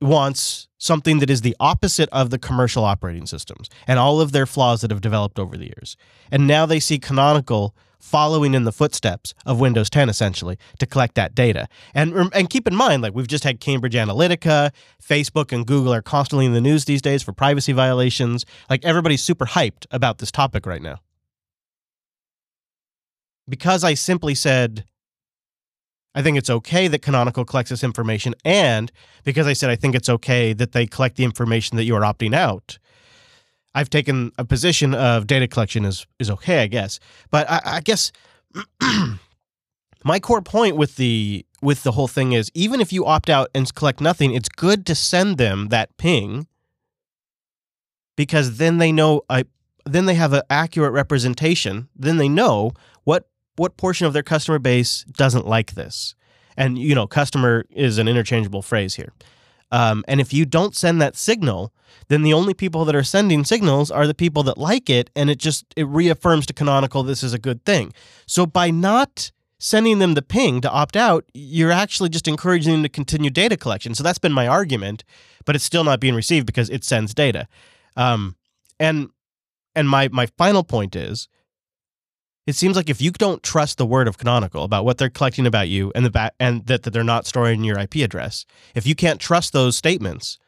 [0.00, 4.46] wants something that is the opposite of the commercial operating systems and all of their
[4.46, 5.96] flaws that have developed over the years.
[6.32, 11.14] And now they see Canonical following in the footsteps of Windows 10 essentially to collect
[11.14, 11.68] that data.
[11.94, 16.02] And and keep in mind like we've just had Cambridge Analytica, Facebook and Google are
[16.02, 18.44] constantly in the news these days for privacy violations.
[18.68, 20.98] Like everybody's super hyped about this topic right now.
[23.48, 24.84] Because I simply said
[26.14, 28.92] I think it's okay that Canonical collects this information, and
[29.24, 32.02] because I said I think it's okay that they collect the information that you are
[32.02, 32.78] opting out,
[33.74, 37.00] I've taken a position of data collection is is okay, I guess.
[37.30, 38.12] But I, I guess
[40.04, 43.50] my core point with the with the whole thing is even if you opt out
[43.54, 46.46] and collect nothing, it's good to send them that ping
[48.16, 49.46] because then they know I
[49.84, 51.88] then they have an accurate representation.
[51.96, 56.14] Then they know what what portion of their customer base doesn't like this.
[56.56, 59.12] And you know, customer is an interchangeable phrase here.
[59.72, 61.72] Um, and if you don't send that signal,
[62.08, 65.30] then the only people that are sending signals are the people that like it, and
[65.30, 67.92] it just it reaffirms to Canonical this is a good thing.
[68.26, 72.82] So by not sending them the ping to opt out, you're actually just encouraging them
[72.82, 73.94] to continue data collection.
[73.94, 75.04] So that's been my argument,
[75.44, 77.48] but it's still not being received because it sends data.
[77.96, 78.36] Um,
[78.78, 79.08] and
[79.74, 81.28] and my my final point is
[82.46, 85.46] it seems like if you don't trust the word of canonical about what they're collecting
[85.46, 88.94] about you and the and that, that they're not storing your IP address if you
[88.94, 90.38] can't trust those statements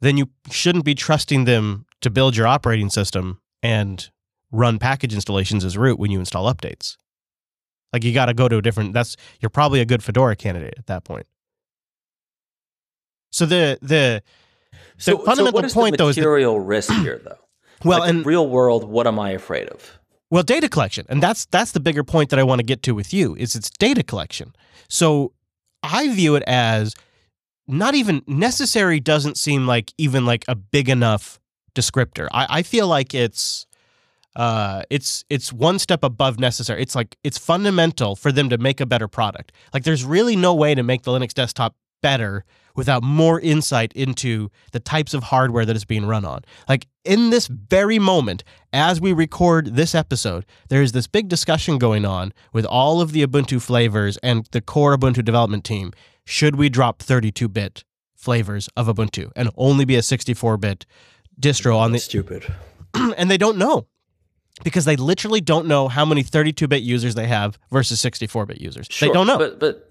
[0.00, 4.10] then you shouldn't be trusting them to build your operating system and
[4.52, 6.96] run package installations as root when you install updates
[7.92, 10.74] like you got to go to a different that's you're probably a good fedora candidate
[10.78, 11.26] at that point
[13.30, 14.22] so the the
[14.96, 17.38] So, The fundamental so point, the though, is material risk here, though?
[17.84, 19.98] well Like, and real world, what am I afraid of?
[20.30, 22.94] Well, data collection, and that's that's the bigger point that I want to get to
[22.94, 24.54] with you is it's data collection.
[24.88, 25.32] So
[25.82, 26.94] I view it as
[27.66, 29.00] not even necessary.
[29.00, 31.40] Doesn't seem like even like a big enough
[31.74, 32.28] descriptor.
[32.32, 33.66] I, I feel like it's
[34.36, 36.82] uh it's it's one step above necessary.
[36.82, 39.52] It's like it's fundamental for them to make a better product.
[39.72, 44.50] Like there's really no way to make the Linux desktop better without more insight into
[44.70, 46.42] the types of hardware that is being run on.
[46.68, 51.78] Like in this very moment, as we record this episode, there is this big discussion
[51.78, 55.92] going on with all of the Ubuntu flavors and the core Ubuntu development team.
[56.24, 57.82] Should we drop 32 bit
[58.14, 60.86] flavors of Ubuntu and only be a 64 bit
[61.40, 62.52] distro on the stupid.
[62.94, 63.86] and they don't know
[64.64, 68.88] because they literally don't know how many 32-bit users they have versus 64-bit users.
[69.00, 69.38] they don't know.
[69.38, 69.90] But but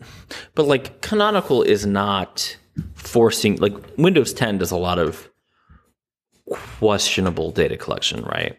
[0.55, 2.57] but like Canonical is not
[2.95, 5.29] forcing like Windows 10 does a lot of
[6.49, 8.57] questionable data collection, right?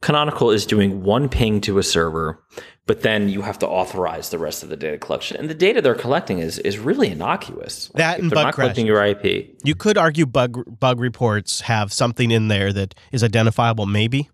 [0.00, 2.42] Canonical is doing one ping to a server,
[2.86, 5.36] but then you have to authorize the rest of the data collection.
[5.36, 7.88] And the data they're collecting is is really innocuous.
[7.90, 9.56] Like, That and they're bug not collecting your IP.
[9.62, 14.28] You could argue bug bug reports have something in there that is identifiable, maybe.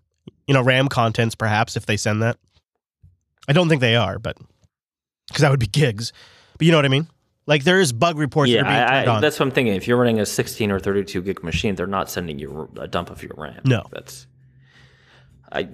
[0.49, 2.37] You know, RAM contents, perhaps, if they send that.
[3.47, 4.35] I don't think they are, but
[5.27, 6.11] because that would be gigs.
[6.57, 7.07] But you know what I mean?
[7.45, 9.75] Like there is bug reports Yeah, that are being I, I, that's what I'm thinking.
[9.75, 13.11] If you're running a 16 or 32 gig machine, they're not sending you a dump
[13.11, 13.61] of your RAM.
[13.63, 13.85] No.
[13.91, 14.25] that's
[15.51, 15.69] I.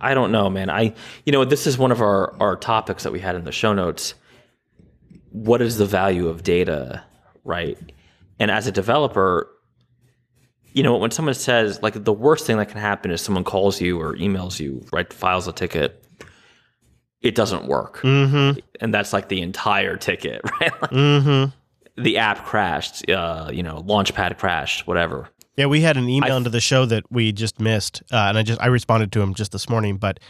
[0.00, 0.68] I don't know, man.
[0.68, 3.52] I you know this is one of our our topics that we had in the
[3.52, 4.14] show notes.
[5.30, 7.04] What is the value of data,
[7.42, 7.78] right?
[8.38, 9.50] And as a developer,
[10.78, 13.80] you know when someone says like the worst thing that can happen is someone calls
[13.80, 15.12] you or emails you, right?
[15.12, 16.04] Files a ticket.
[17.20, 18.60] It doesn't work, mm-hmm.
[18.80, 20.72] and that's like the entire ticket, right?
[20.82, 22.02] Like, Mm-hmm.
[22.04, 25.28] the app crashed, uh, you know, Launchpad crashed, whatever.
[25.56, 28.38] Yeah, we had an email I- into the show that we just missed, uh, and
[28.38, 29.96] I just I responded to him just this morning.
[29.96, 30.20] But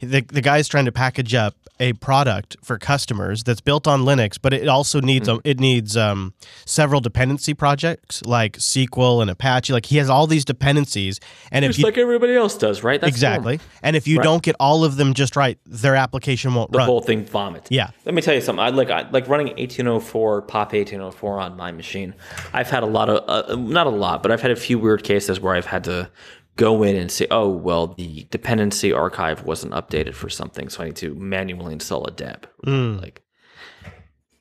[0.00, 4.36] the the guy's trying to package up a product for customers that's built on Linux,
[4.42, 5.36] but it also needs Hmm.
[5.36, 6.34] a, it needs um,
[6.66, 9.72] several dependency projects like SQL and Apache.
[9.72, 11.20] Like he has all these dependencies,
[11.52, 13.00] and if Just you like everybody else does, right?
[13.00, 13.66] That's exactly, normal.
[13.84, 14.24] and if you Right.
[14.24, 16.86] don't get all of them just right, their application won't The run.
[16.86, 17.68] The whole thing vomit.
[17.70, 17.90] Yeah.
[18.04, 18.60] Let me tell you something.
[18.64, 22.14] I like I like running 1804 pop 1804 on my machine.
[22.52, 25.04] I've had a lot of uh, not a lot, but I've had a few weird
[25.04, 26.10] cases where I've had to
[26.58, 30.86] go in and say, "Oh, well, the dependency archive wasn't updated for something, so I
[30.86, 32.98] need to manually install a deb." Hmm.
[32.98, 33.22] Like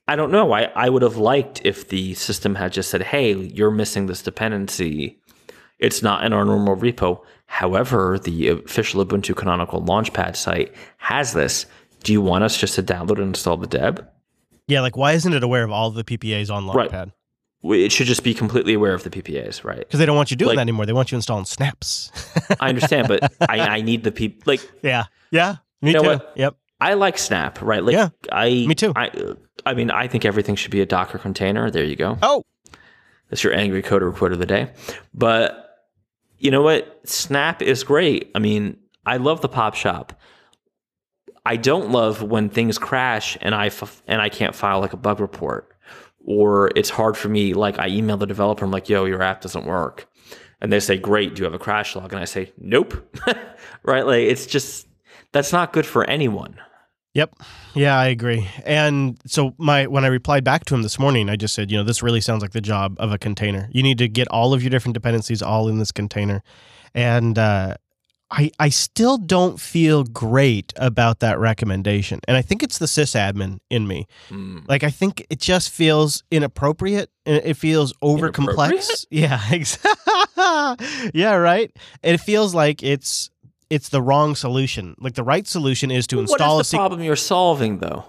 [0.08, 0.54] I don't know.
[0.54, 4.22] I, I would have liked if the system had just said, hey, you're missing this
[4.22, 5.20] dependency.
[5.80, 7.22] It's not in our normal repo.
[7.46, 11.66] However, the official Ubuntu Canonical Launchpad site has this.
[12.04, 14.08] Do you want us just to download and install the deb?
[14.68, 16.92] yeah, like why isn't it aware of all the PPAs on Right.
[17.64, 19.80] It should just be completely aware of the PPAs, right?
[19.80, 20.86] Because they don't want you doing Like- that anymore.
[20.86, 22.12] They want you installing snaps.
[22.60, 24.44] I understand, but I, I need the people.
[24.46, 26.08] Like, yeah, yeah, me know too.
[26.10, 26.34] what?
[26.36, 26.56] Yep.
[26.80, 27.84] I like Snap, right?
[27.84, 28.94] Like, Yeah, I, me too.
[28.96, 29.10] I,
[29.66, 31.72] I mean, I think everything should be a Docker container.
[31.72, 32.20] There you go.
[32.22, 32.44] Oh,
[33.30, 34.70] That's your angry coder quote of the day.
[35.16, 35.64] But
[36.38, 37.02] you know what?
[37.04, 38.30] Snap is great.
[38.36, 40.14] I mean, I love the pop shop.
[41.46, 44.98] I don't love when things crash and I f- and I can't file like a
[44.98, 45.72] bug report,
[46.28, 47.56] or it's hard for me.
[47.56, 50.08] Like I email the developer, I'm like, "Yo, your app doesn't work,"
[50.62, 52.94] and they say, "Great, do you have a crash log?" And I say, "Nope."
[53.84, 54.06] right?
[54.06, 54.88] Like it's just
[55.32, 56.60] that's not good for anyone.
[57.14, 57.34] Yep.
[57.74, 58.48] Yeah, I agree.
[58.64, 61.78] And so my when I replied back to him this morning, I just said, you
[61.78, 63.70] know, this really sounds like the job of a container.
[63.72, 66.44] You need to get all of your different dependencies all in this container.
[66.94, 67.76] And uh
[68.30, 72.20] I I still don't feel great about that recommendation.
[72.28, 74.06] And I think it's the sysadmin in me.
[74.30, 74.68] Mm.
[74.68, 79.06] Like I think it just feels inappropriate and it feels over complex.
[79.10, 79.40] Yeah,
[81.14, 81.72] yeah, right.
[82.04, 83.30] It feels like it's
[83.70, 84.96] it's the wrong solution.
[85.00, 88.06] Like the right solution is to What install is the a problem you're solving, though?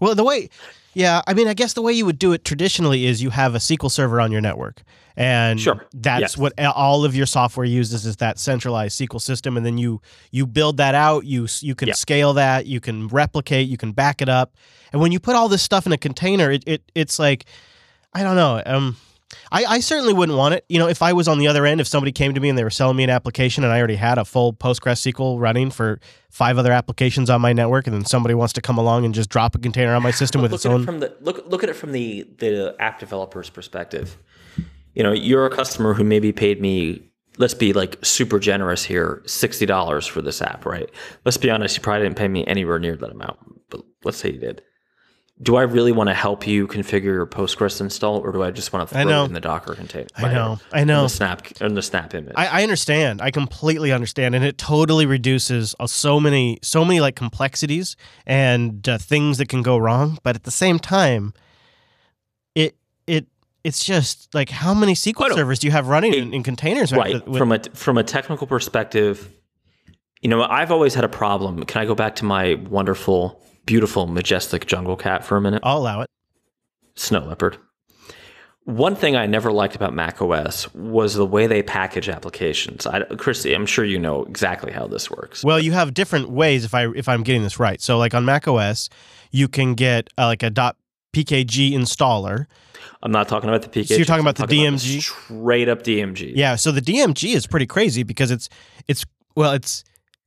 [0.00, 0.48] well, the way,
[0.94, 3.54] yeah, I mean, I guess the way you would do it traditionally is you have
[3.54, 4.82] a SQL server on your network,
[5.16, 5.84] and Sure.
[5.94, 6.36] that's Yes.
[6.36, 10.00] what all of your software uses is that centralized SQL system, and then you
[10.30, 11.24] you build that out.
[11.24, 11.94] You you can Yeah.
[11.94, 14.54] scale that, you can replicate, you can back it up,
[14.92, 17.44] and when you put all this stuff in a container, it, it it's like,
[18.12, 18.96] I don't know, um.
[19.50, 20.64] I, I certainly wouldn't want it.
[20.68, 22.56] You know, if I was on the other end, if somebody came to me and
[22.56, 25.98] they were selling me an application and I already had a full PostgreSQL running for
[26.30, 29.30] five other applications on my network, and then somebody wants to come along and just
[29.30, 30.84] drop a container on my system with look its at it own.
[30.84, 34.16] from the look look at it from the the app developer's perspective.
[34.94, 37.10] You know, you're a customer who maybe paid me.
[37.36, 40.88] Let's be like super generous here, sixty dollars for this app, right?
[41.24, 43.38] Let's be honest, you probably didn't pay me anywhere near that amount,
[43.70, 44.62] but let's say you did.
[45.42, 48.72] Do I really want to help you configure your Postgres install, or do I just
[48.72, 50.06] want to throw it in the Docker container?
[50.14, 51.02] I know, I In know.
[51.02, 52.34] the snap in the snap image.
[52.36, 53.20] I, I understand.
[53.20, 58.88] I completely understand, and it totally reduces uh, so many, so many like complexities and
[58.88, 60.18] uh, things that can go wrong.
[60.22, 61.34] But at the same time,
[62.54, 62.76] it
[63.64, 66.92] it's just like how many SQL servers do you have running in, in containers?
[66.92, 69.28] with- right with- from a from a technical perspective
[70.20, 74.06] you know i've always had a problem can i go back to my wonderful beautiful
[74.06, 76.08] majestic jungle cat for a minute I'll allow it.
[76.94, 77.58] snow leopard
[78.64, 83.02] one thing i never liked about mac os was the way they package applications I,
[83.16, 86.72] chris i'm sure you know exactly how this works Well, you have different ways if
[86.74, 87.80] I if I'm getting this right.
[87.80, 88.88] So like on Mac OS,
[89.30, 92.46] you can get uh, like a .pkg installer.
[93.04, 95.00] I'm not talking about the pkg So you're talking I'm about the DMG?
[95.00, 98.48] straight up dmg Yeah, so the DMG is pretty crazy because it's
[98.88, 99.04] it's
[99.36, 99.84] well, it's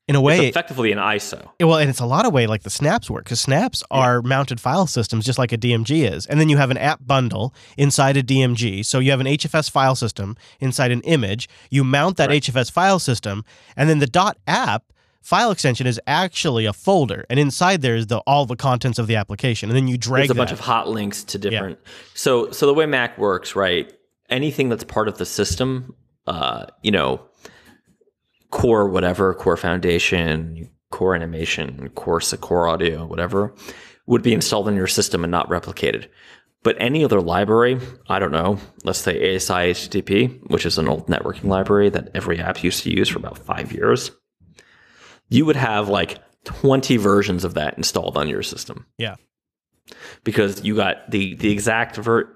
[0.08, 1.50] in a way, It's effectively an ISO.
[1.60, 4.22] Yeah, Well, and it's a lot of way like the snaps work because snaps are
[4.22, 6.26] mounted file systems just like a DMG is.
[6.26, 8.86] And then you have an app bundle inside a DMG.
[8.86, 11.50] So you have an HFS file system inside an image.
[11.70, 13.44] You mount that HFS file system,
[13.76, 14.84] and then the dot app
[15.22, 17.26] file extension is actually a folder.
[17.30, 19.70] And inside there is the all the contents of the application.
[19.70, 21.80] And then you drag There's a bunch of hot links to different.
[22.14, 23.92] So so the way Mac works, right?
[24.30, 27.22] Anything that's part of the system, uh, you know,
[28.52, 33.54] core whatever, core foundation, core animation, core core audio, whatever,
[34.06, 36.08] would be installed in your system and not replicated.
[36.64, 41.08] But any other library, I don't know, let's say ASI HTTP, which is an old
[41.08, 44.12] networking library that every app used to use for about five years,
[45.30, 49.16] you would have like 20 versions of that installed on your system yeah.
[50.24, 52.34] because you got the the exact ver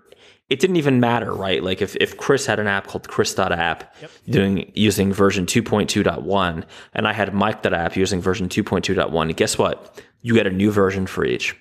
[0.49, 3.95] it didn't even matter right like if, if chris had an app called chris.app
[4.30, 10.45] doing using version 2.2.1 and i had mike.app using version 2.2.1 guess what you get
[10.47, 11.56] a new version for each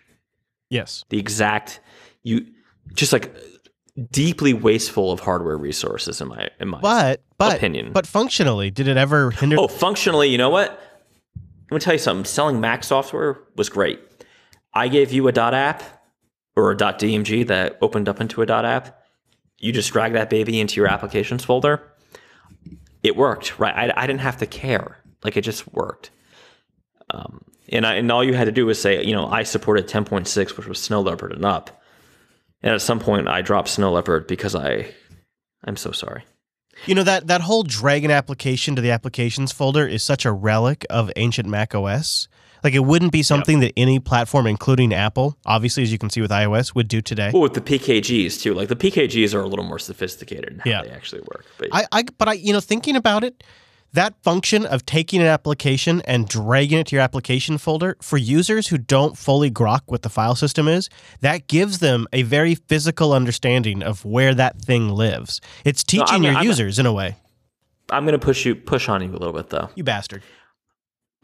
[0.71, 1.05] Yes.
[1.09, 1.81] the exact
[2.23, 2.47] you
[2.95, 3.35] just like
[4.13, 7.93] deeply wasteful of hardware resources in my in my But but Opinion.
[7.93, 10.79] but functionally, did it ever hinder Oh, functionally, you know what?
[11.71, 12.25] Let me tell you something.
[12.25, 14.01] Selling Mac software was great.
[14.75, 15.83] I gave you a app
[16.57, 19.03] or a DMG that opened up into a app.
[19.59, 21.93] You just drag that baby into your applications folder.
[23.03, 23.75] It worked, right?
[23.75, 24.99] I, I didn't have to care.
[25.23, 26.11] Like it just worked.
[27.11, 29.87] Um, and, I, and all you had to do was say, you know, I supported
[29.87, 31.81] 10.6, which was Snow Leopard and up.
[32.63, 34.93] And at some point, I dropped Snow Leopard because I,
[35.65, 36.25] I'm so sorry.
[36.87, 40.33] You know that that whole drag an application to the applications folder is such a
[40.33, 42.29] relic of ancient Mac OS.
[42.63, 46.21] Like it wouldn't be something that any platform, including Apple, obviously as you can see
[46.21, 47.31] with iOS, would do today.
[47.33, 50.69] Well, with the PKGs too, like the PKGs are a little more sophisticated in how
[50.71, 50.83] Yeah.
[50.83, 51.47] they actually work.
[51.59, 53.43] But I, I but I you know thinking about it,
[53.93, 58.69] that function of taking an application and dragging it to your application folder for users
[58.69, 60.89] who don't fully grok what the file system is,
[61.21, 65.41] that gives them a very physical understanding of where that thing lives.
[65.65, 67.17] It's teaching I'm- your I'm- users in a way.
[67.93, 69.69] I'm going to push you push on you a little bit though.
[69.75, 70.23] You bastard.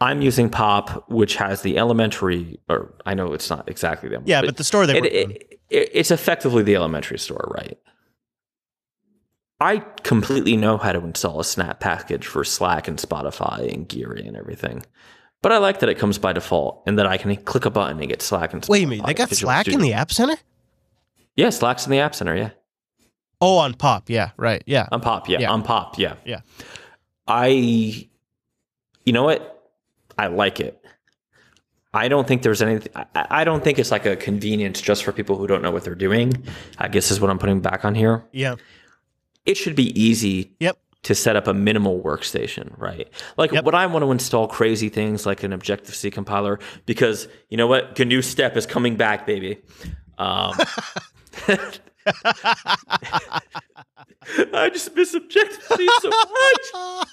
[0.00, 4.24] I'm using Pop, which has the elementary, or I know it's not exactly them.
[4.26, 7.78] Yeah, but, the store they it, it, it, it's effectively the elementary store, right?
[9.60, 14.26] I completely know how to install a Snap package for Slack and Spotify and Geary
[14.26, 14.84] and everything.
[15.42, 17.98] But I like that it comes by default and that I can click a button
[17.98, 18.68] and get Slack and Spotify.
[18.68, 20.36] Wait a minute, they got Visual Slack in the App Center?
[21.36, 22.50] Yeah, Slack's in the App Center, yeah.
[23.40, 24.08] Oh, on Pop.
[24.08, 24.62] Yeah, right.
[24.66, 24.88] Yeah.
[24.90, 25.38] On Pop, yeah.
[25.40, 25.50] Yeah.
[25.50, 26.16] On Pop, yeah.
[26.24, 26.40] Yeah.
[27.26, 29.72] I, you know what?
[30.18, 30.82] I like it.
[31.92, 32.92] I don't think there's anything.
[33.14, 35.94] I don't think it's like a convenience just for people who don't know what they're
[35.94, 36.44] doing.
[36.78, 38.24] I guess is what I'm putting back on here.
[38.32, 38.56] Yeah.
[39.46, 40.76] It should be easy Yep.
[41.04, 43.08] to set up a minimal workstation, right?
[43.36, 43.64] Like Yep.
[43.64, 47.66] when I want to install crazy things like an Objective C compiler, because you know
[47.68, 49.58] what, GNU Step is coming back, baby.
[50.18, 50.54] Um,
[54.52, 57.06] I just miss Objective C so much.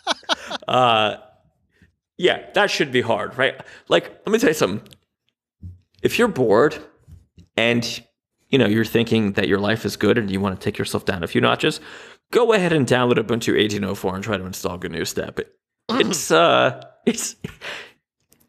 [0.67, 1.17] Uh,
[2.17, 3.59] yeah, that should be hard, right?
[3.89, 4.87] Like, let me tell you something.
[6.01, 6.77] If you're bored
[7.57, 8.01] and
[8.49, 11.05] you know you're thinking that your life is good and you want to take yourself
[11.05, 11.79] down a few notches,
[12.33, 15.39] go ahead and download Ubuntu 18.04 and try to install GNU Step.
[15.39, 15.55] It,
[15.89, 17.35] it's uh, it's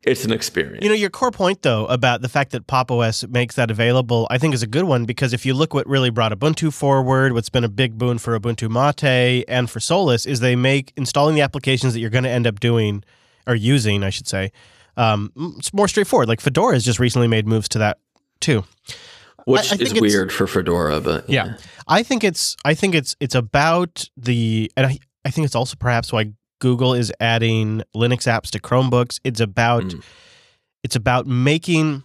[0.02, 0.82] it's an experience.
[0.82, 4.26] You know, your core point, though, about the fact that Pop OS makes that available,
[4.30, 7.32] I think is a good one because if you look what really brought Ubuntu forward,
[7.32, 11.34] what's been a big boon for Ubuntu Mate and for Solus is they make installing
[11.34, 13.04] the applications that you're going to end up doing
[13.46, 14.52] or using, I should say,
[14.96, 16.28] um, it's more straightforward.
[16.28, 17.98] Like Fedora has just recently made moves to that
[18.40, 18.64] too.
[19.46, 21.54] Which I- I is weird for Fedora, but Yeah.
[21.86, 25.76] I think it's I think it's it's about the and I I think it's also
[25.78, 29.20] perhaps why Google is adding Linux apps to Chromebooks.
[29.24, 30.02] It's about Mm.
[30.82, 32.02] it's about making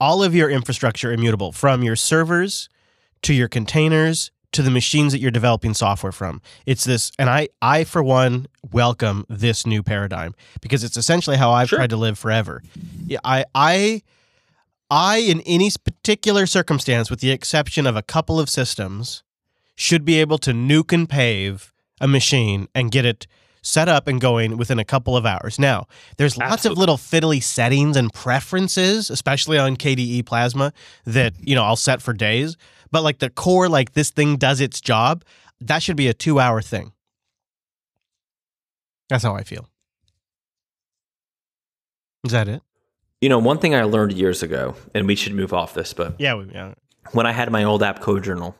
[0.00, 2.68] all of your infrastructure immutable from your servers
[3.22, 6.40] to your containers to the machines that you're developing software from.
[6.66, 11.50] It's this and I I for one welcome this new paradigm because it's essentially how
[11.50, 11.78] I've Sure.
[11.78, 12.62] tried to live forever.
[13.06, 14.02] Yeah, I I
[14.90, 19.22] I, in any particular circumstance, with the exception of a couple of systems,
[19.74, 23.26] should be able to nuke and pave a machine and get it
[23.62, 25.58] set up and going within a couple of hours.
[25.58, 25.86] Now,
[26.18, 30.72] there's lots of little fiddly settings and preferences, especially on KDE Plasma,
[31.04, 32.56] that you know I'll set for days.
[32.92, 35.24] But like the core, like this thing does its job,
[35.60, 36.92] that should be a two-hour thing.
[39.08, 39.68] That's how I feel.
[42.24, 42.62] Is that it?
[43.20, 46.14] You know, one thing I learned years ago, and we should move off this, but
[46.18, 46.34] Yeah.
[46.34, 46.74] We, yeah.
[47.12, 48.56] when I had my old app code journal,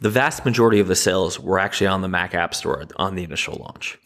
[0.00, 3.22] the vast majority of the sales were actually on the Mac App Store on the
[3.24, 3.98] initial launch.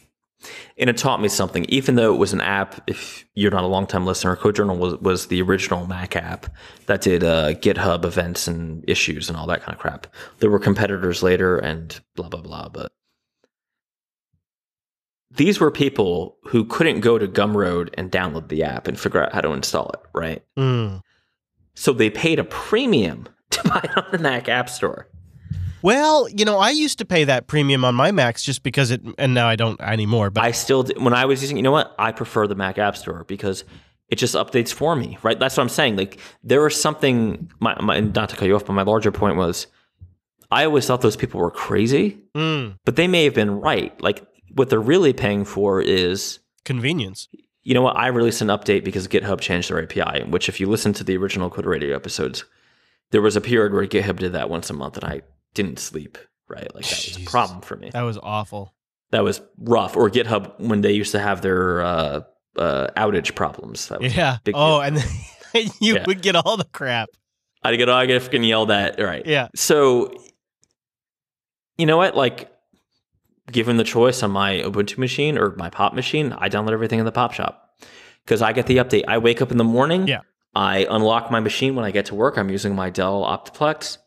[0.77, 1.65] and it taught me something.
[1.71, 4.95] Even though it was an app, if you're not a long time listener, CodeJournal was
[5.01, 6.47] was the original Mac app
[6.85, 10.07] that did uh, GitHub events and issues and all that kind of crap.
[10.39, 12.93] There were competitors later and blah blah blah, but
[15.37, 19.33] these were people who couldn't go to Gumroad and download the app and figure out
[19.33, 20.43] how to install it, right?
[20.57, 21.03] Mm.
[21.75, 25.09] So they paid a premium to buy it on the Mac App Store.
[25.83, 29.03] Well, you know, I used to pay that premium on my Macs just because it,
[29.19, 30.31] and now I don't anymore.
[30.31, 31.95] But I still, when I was using, you know what?
[31.99, 33.63] I prefer the Mac App Store because
[34.09, 35.39] it just updates for me, right?
[35.39, 35.97] That's what I'm saying.
[35.97, 39.37] Like there was something, my, my, not to cut you off, but my larger point
[39.37, 39.67] was
[40.51, 44.01] I always thought those people were crazy, mm, but they may have been right.
[44.01, 44.27] Like
[44.57, 47.29] what they're really paying for is convenience.
[47.63, 47.97] you know what?
[47.97, 51.17] I released an update because GitHub changed their API, which if you listen to the
[51.17, 52.45] original Coder Radio episodes,
[53.13, 55.23] there was a period where GitHub did that once a month and I
[55.55, 56.75] didn't sleep, right?
[56.75, 57.91] Like that was a problem for me.
[57.93, 58.75] That was awful.
[59.13, 59.97] That was rough.
[59.97, 62.21] Or GitHub when they used to have their uh,
[62.57, 63.89] uh, outage problems.
[63.89, 64.39] That was Yeah.
[64.43, 65.07] big Oh, and then
[65.81, 66.05] you Yeah.
[66.07, 67.09] would get all the crap.
[67.63, 69.01] I'd get all I get fucking yelled at.
[69.01, 69.25] Right.
[69.27, 69.49] Yeah.
[69.55, 70.13] So
[71.79, 72.17] you know what?
[72.17, 72.51] Like
[73.51, 77.05] given the choice on my Ubuntu machine or my pop machine, I download everything in
[77.05, 77.63] the pop shop.
[78.25, 79.05] Because I get the update.
[79.07, 80.09] I wake up in the morning.
[80.09, 80.21] Yeah.
[80.55, 82.39] I unlock my machine when I get to work.
[82.39, 83.99] I'm using my Dell Optiplex.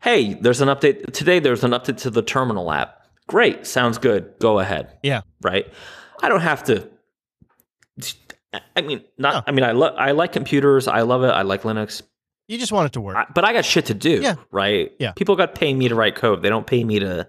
[0.00, 1.38] Hey, there's an update today.
[1.38, 2.96] There's an update to the terminal app.
[3.26, 3.66] Great.
[3.66, 4.34] Sounds good.
[4.40, 4.98] Go ahead.
[5.02, 5.20] Yeah.
[5.42, 5.72] Right.
[6.22, 6.88] I don't have to.
[8.74, 9.34] I mean, not.
[9.34, 9.42] No.
[9.46, 9.94] I mean, I love.
[9.98, 10.88] I like computers.
[10.88, 11.28] I love it.
[11.28, 12.02] I like Linux.
[12.48, 13.16] You just want it to work.
[13.16, 14.22] I, but I got shit to do.
[14.22, 14.36] Yeah.
[14.50, 14.92] Right.
[14.98, 15.12] Yeah.
[15.12, 16.42] People got paying me to write code.
[16.42, 17.28] They don't pay me to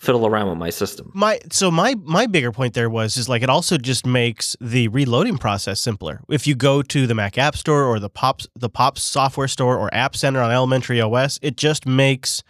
[0.00, 1.10] fiddle around with my system.
[1.14, 4.88] my so my my bigger point there was is like it also just makes the
[4.88, 6.22] reloading process simpler.
[6.30, 9.78] If you go to the Mac App Store or the Pops the Pops software store
[9.78, 12.42] or App Center on Elementary OS, it just makes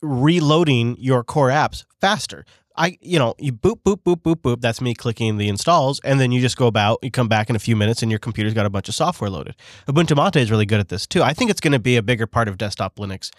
[0.00, 2.46] reloading your core apps faster.
[2.74, 6.18] I you know, you boop boop boop boop boop, that's me clicking the installs and
[6.18, 8.54] then you just go about, you come back in a few minutes and your computer's
[8.54, 9.56] got a bunch of software loaded.
[9.88, 11.22] Ubuntu Mate is really good at this too.
[11.22, 13.30] I think it's going to be a bigger part of desktop Linux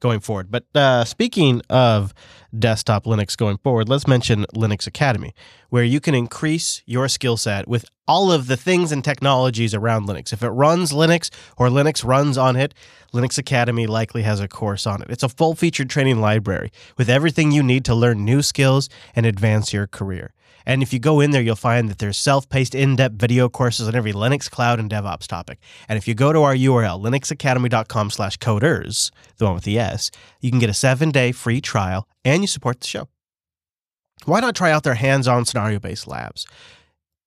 [0.00, 0.50] going forward.
[0.50, 2.14] But uh, speaking of
[2.56, 5.34] desktop Linux going forward, let's mention Linux Academy,
[5.68, 10.06] where you can increase your skill set with all of the things and technologies around
[10.06, 10.32] Linux.
[10.32, 12.72] If it runs Linux or Linux runs on it,
[13.12, 15.10] Linux Academy likely has a course on it.
[15.10, 19.26] It's a full featured training library with everything you need to learn new skills and
[19.26, 20.32] advance your career.
[20.66, 23.94] And if you go in there, you'll find that there's self-paced, in-depth video courses on
[23.94, 25.58] every Linux, cloud, and DevOps topic.
[25.88, 30.10] And if you go to our URL, linuxacademy.com slash coders, the one with the S,
[30.40, 33.08] you can get a seven-day free trial and you support the show.
[34.24, 36.46] Why not try out their hands-on scenario-based labs?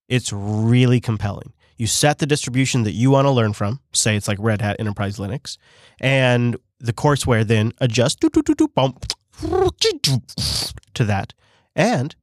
[0.09, 1.53] It's really compelling.
[1.77, 4.75] You set the distribution that you want to learn from, say it's like Red Hat
[4.79, 5.57] Enterprise Linux,
[6.01, 8.17] and the courseware then adjusts
[10.93, 11.33] to that.
[11.75, 12.15] And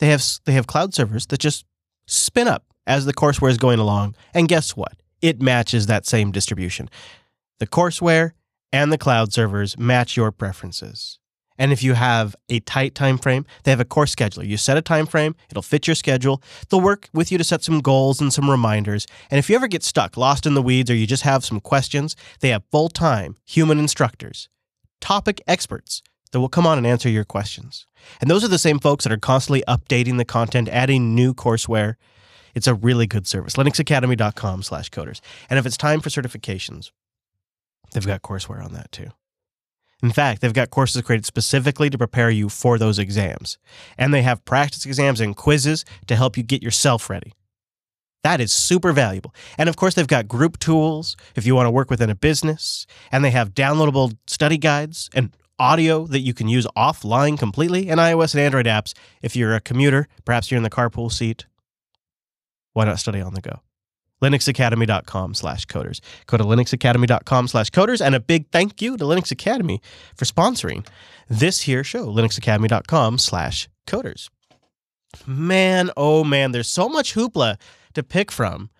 [0.00, 1.64] they have they have cloud servers that just
[2.06, 4.16] spin up as the courseware is going along.
[4.34, 4.94] And guess what?
[5.22, 6.90] It matches that same distribution.
[7.58, 8.32] The courseware
[8.72, 11.18] and the cloud servers match your preferences.
[11.58, 14.46] And if you have a tight time frame, they have a course scheduler.
[14.46, 16.42] You set a time frame, it'll fit your schedule.
[16.68, 19.06] They'll work with you to set some goals and some reminders.
[19.30, 21.60] And if you ever get stuck, lost in the weeds, or you just have some
[21.60, 24.48] questions, they have full-time human instructors,
[25.02, 26.02] topic experts
[26.32, 27.86] that will come on and answer your questions.
[28.20, 31.94] And those are the same folks that are constantly updating the content, adding new courseware.
[32.54, 33.54] It's a really good service.
[33.54, 35.20] linuxacademy.com slash coders.
[35.48, 36.90] And if it's time for certifications,
[37.92, 39.10] they've got courseware on that too.
[40.02, 43.58] In fact, they've got courses created specifically to prepare you for those exams.
[43.98, 47.34] And they have practice exams and quizzes to help you get yourself ready.
[48.22, 49.34] That is super valuable.
[49.56, 52.86] And of course, they've got group tools if you want to work within a business.
[53.12, 57.98] And they have downloadable study guides and audio that you can use offline completely, in
[57.98, 61.46] iOS and Android apps if you're a commuter, perhaps you're in the carpool seat.
[62.72, 63.60] Why not study on the go?
[64.22, 66.00] linuxacademy.com slash coders.
[66.26, 69.80] Go to linuxacademy.com slash coders, and a big thank you to Linux Academy
[70.14, 70.86] for sponsoring
[71.28, 74.28] this here show, linuxacademy.com slash coders.
[75.26, 77.56] Man, oh man, there's so much hoopla
[77.94, 78.70] to pick from.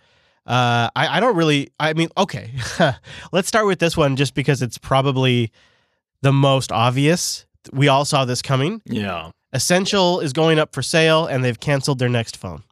[0.46, 2.52] Uh, I, I don't really, I mean, okay,
[3.32, 5.52] let's start with this one just because it's probably
[6.22, 7.46] the most obvious.
[7.72, 8.82] We all saw this coming.
[8.84, 9.30] Yeah.
[9.52, 12.62] Essential is going up for sale, and they've canceled their next phone.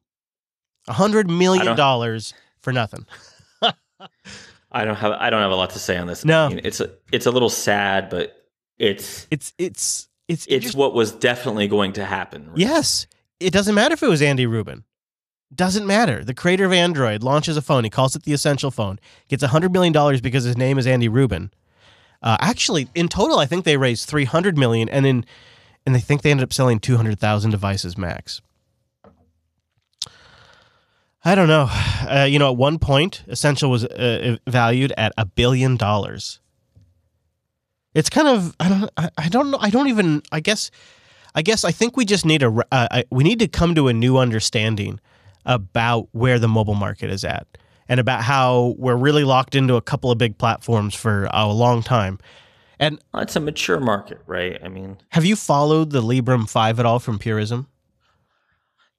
[0.86, 3.04] A hundred million dollars for nothing.
[4.70, 6.24] I don't have I don't have a lot to say on this.
[6.24, 6.46] No.
[6.46, 10.94] I mean, it's a it's a little sad, but it's It's it's it's it's what
[10.94, 12.50] was definitely going to happen.
[12.54, 13.06] yes.
[13.40, 14.82] It doesn't matter if it was Andy Rubin.
[15.54, 16.24] Doesn't matter.
[16.24, 17.84] The creator of Android launches a phone.
[17.84, 18.98] He calls it the Essential phone.
[19.28, 21.50] Gets a hundred million dollars because his name is Andy Rubin.
[22.22, 25.24] Uh, actually, in total, I think they raised three hundred million, and in
[25.86, 28.40] and they think they ended up selling two hundred thousand devices max.
[31.24, 31.68] I don't know.
[32.08, 36.40] Uh, you know, at one point, Essential was uh, valued at a billion dollars.
[37.92, 40.70] It's kind of I don't I, I don't know I don't even I guess
[41.34, 43.88] I guess I think we just need a uh, I, we need to come to
[43.88, 45.00] a new understanding
[45.44, 47.46] about where the mobile market is at
[47.88, 51.82] and about how we're really locked into a couple of big platforms for a long
[51.82, 52.18] time.
[52.78, 54.58] And Well, it's a mature market, right?
[54.62, 57.66] I mean, have you followed the Librem 5 at all from Purism?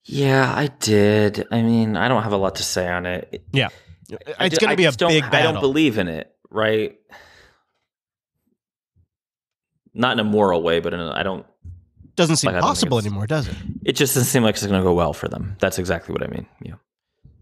[0.05, 1.45] yeah, I did.
[1.51, 3.43] I mean, I don't have a lot to say on it.
[3.53, 3.69] Yeah.
[4.39, 6.95] I It's going to be a just don't- I don't believe in it, right?
[9.93, 11.45] Not in a moral way, but in a, I don't.
[12.15, 13.55] Doesn't seem like, I don't think possible anymore, does it?
[13.85, 15.55] It just doesn't seem like it's going to go well for them.
[15.59, 16.45] That's exactly what I mean.
[16.61, 16.73] Yeah.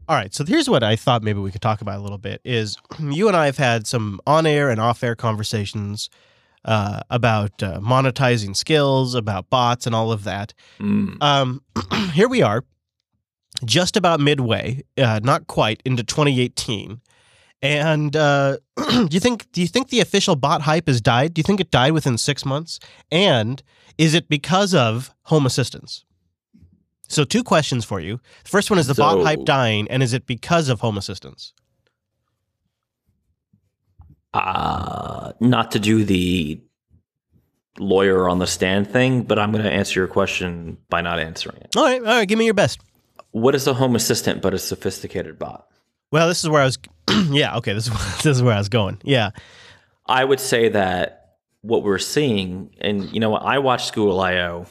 [0.10, 2.40] All right, so here's what I thought maybe we could talk about a little bit
[2.46, 6.10] is you and I have had some on-air and off-air conversations
[6.64, 10.54] uh, about uh, monetizing skills, about bots, and all of that.
[10.80, 11.22] Mm.
[11.22, 11.62] Um,
[12.14, 12.64] here we are,
[13.66, 17.02] just about midway, uh, not quite into 2018,
[17.62, 21.34] and uh, do you think do you think the official bot hype has died?
[21.34, 22.80] Do you think it died within six months?
[23.12, 23.62] And
[23.98, 26.06] is it because of Home Assistants?
[27.08, 28.20] So, two questions for you.
[28.44, 31.54] The first one is the bot hype dying, and is it because of Home Assistants?
[34.34, 36.62] Uh, not to do the
[37.80, 41.58] lawyer on the stand thing, but I'm going to answer your question by not answering
[41.58, 41.76] it.
[41.76, 42.80] All right, all right, give me your best.
[43.32, 45.68] What is a home assistant but a sophisticated bot?
[46.12, 46.78] Well, this is where I was.
[47.30, 47.94] yeah, okay, this is
[48.24, 49.00] this is where I was going.
[49.04, 49.32] Yeah,
[50.06, 54.66] I would say that what we're seeing, and you know what, I watched Google I/O.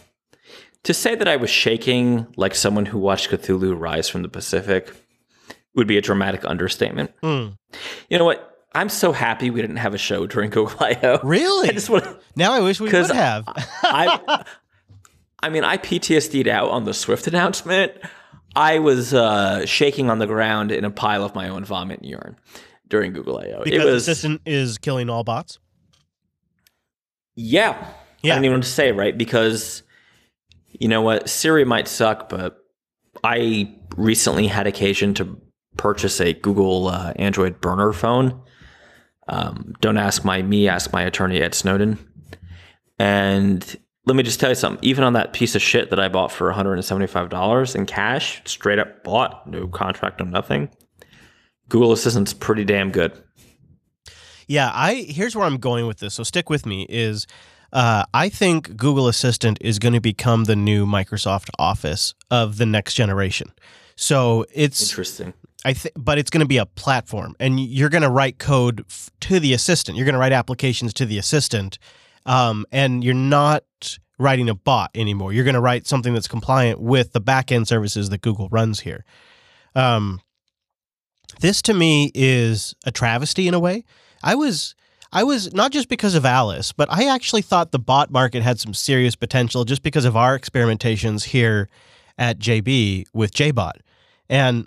[0.86, 4.92] To say that I was shaking like someone who watched Cthulhu Rise from the Pacific
[5.74, 7.10] would be a dramatic understatement.
[7.22, 7.48] Hmm.
[8.08, 8.56] You know what?
[8.72, 11.20] I'm so happy we didn't have a show during Google I/O.
[11.24, 11.70] really.
[11.70, 12.06] I just want.
[12.36, 13.44] now I wish we would have.
[13.82, 14.44] I,
[15.42, 17.92] I mean, I PTSD'd out on the Swift announcement.
[18.54, 22.08] I was uh, shaking on the ground in a pile of my own vomit and
[22.08, 22.36] urine
[22.88, 23.64] during Google I/O.
[23.64, 25.58] because it was Assistant is killing all bots.
[27.34, 27.76] Yeah.
[28.22, 28.34] Yeah.
[28.34, 29.16] I don't even what to say, right?
[29.16, 29.82] Because
[30.80, 31.28] you know what?
[31.28, 32.58] Siri might suck, but
[33.24, 35.40] I recently had occasion to
[35.76, 38.42] purchase a Google uh, Android burner phone.
[39.28, 41.98] Um, don't ask my me, ask my attorney Ed Snowden.
[42.98, 44.82] And let me just tell you something.
[44.84, 49.02] Even on that piece of shit that I bought for $175 in cash, straight up
[49.02, 50.70] bought, no contract, no nothing.
[51.68, 53.12] Google Assistant's pretty damn good.
[54.46, 56.14] Yeah, I here's where I'm going with this.
[56.14, 56.86] So stick with me.
[56.88, 57.26] Is
[57.72, 62.66] uh, I think Google Assistant is going to become the new Microsoft Office of the
[62.66, 63.52] next generation.
[63.96, 65.34] So it's Interesting.
[65.64, 68.84] I think, but it's going to be a platform, and you're going to write code
[68.88, 69.96] f- to the assistant.
[69.96, 71.78] You're going to write applications to the assistant,
[72.24, 73.64] um, and you're not
[74.18, 75.32] writing a bot anymore.
[75.32, 79.04] You're going to write something that's compliant with the backend services that Google runs here.
[79.74, 80.20] Um,
[81.40, 83.84] this to me is a travesty in a way.
[84.22, 84.74] I was
[85.12, 88.58] I was not just because of Alice, but I actually thought the bot market had
[88.60, 91.68] some serious potential just because of our experimentations here
[92.18, 93.72] at JB with JBot.
[94.28, 94.66] And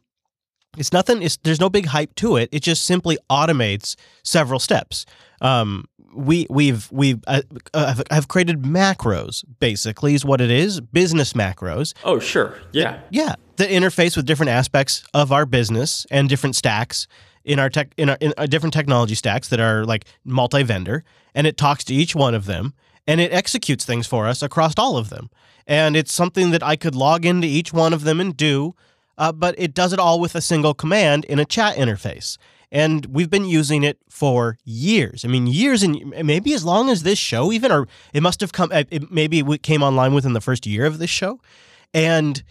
[0.77, 2.49] it's nothing it's, there's no big hype to it.
[2.51, 5.05] It just simply automates several steps.
[5.41, 7.41] Um, we we've we've uh,
[7.73, 12.55] uh, have- created macros basically is what it is, business macros Oh, sure.
[12.71, 13.01] Yeah.
[13.11, 17.07] yeah, the interface with different aspects of our business and different stacks
[17.43, 21.47] in our tech in our, in our different technology stacks that are like multi-vendor, and
[21.47, 22.73] it talks to each one of them
[23.09, 25.31] and it executes things for us across all of them.
[25.65, 28.75] And it's something that I could log into each one of them and do,
[29.17, 32.37] uh, but it does it all with a single command in a chat interface.
[32.71, 35.25] And we've been using it for years.
[35.25, 38.51] I mean, years and maybe as long as this show, even, or it must have
[38.51, 38.71] come.
[38.71, 41.41] It, maybe it came online within the first year of this show,
[41.95, 42.43] and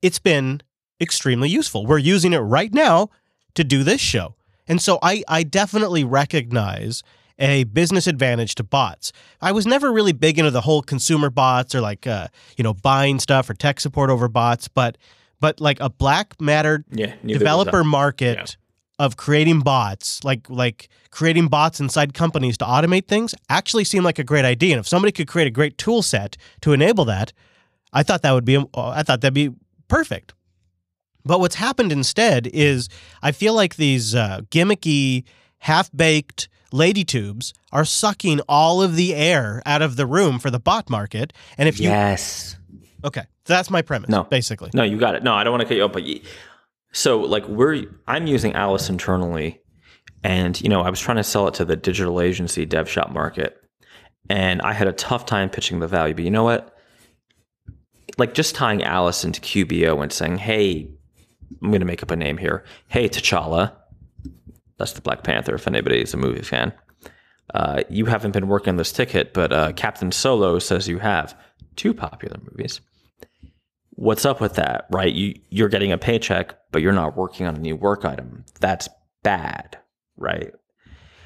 [0.00, 0.62] it's been
[0.98, 1.84] extremely useful.
[1.84, 3.10] We're using it right now
[3.54, 4.34] to do this show.
[4.68, 7.02] And so I, I definitely recognize
[7.38, 9.12] a business advantage to bots.
[9.40, 12.74] I was never really big into the whole consumer bots or like uh, you know
[12.74, 14.96] buying stuff or tech support over bots, but
[15.40, 17.14] but like a black matter Yeah.
[17.26, 19.04] developer market Yeah.
[19.04, 24.18] of creating bots, like like creating bots inside companies to automate things, actually seemed like
[24.18, 24.74] a great idea.
[24.74, 27.32] And if somebody could create a great tool set to enable that,
[27.92, 29.50] I thought that would be I thought that'd be
[29.88, 30.34] perfect.
[31.24, 32.88] But what's happened instead is
[33.22, 35.24] I feel like these uh, gimmicky,
[35.58, 40.50] half baked lady tubes are sucking all of the air out of the room for
[40.50, 41.32] the bot market.
[41.58, 42.56] And if you Yes.
[43.04, 44.08] okay, so that's my premise.
[44.10, 44.24] No.
[44.24, 44.70] basically.
[44.74, 45.22] No, you got it.
[45.22, 46.20] No, I don't want to cut you off, but you,
[46.92, 49.60] so like we're I'm using Alice internally,
[50.22, 53.10] and you know I was trying to sell it to the digital agency dev shop
[53.10, 53.60] market,
[54.28, 56.14] and I had a tough time pitching the value.
[56.14, 56.76] But you know what?
[58.18, 60.90] Like just tying Alice into QBO and saying, "Hey,
[61.62, 62.64] I'm going to make up a name here.
[62.88, 63.72] Hey, T'Challa.
[64.78, 66.72] That's the Black Panther, if anybody is a movie fan.
[67.52, 71.36] Uh, you haven't been working on this ticket, but uh, Captain Solo says you have
[71.76, 72.80] two popular movies.
[73.90, 75.12] What's up with that, right?
[75.12, 78.44] You, you're getting a paycheck, but you're not working on a new work item.
[78.60, 78.88] That's
[79.22, 79.78] bad,
[80.16, 80.54] right?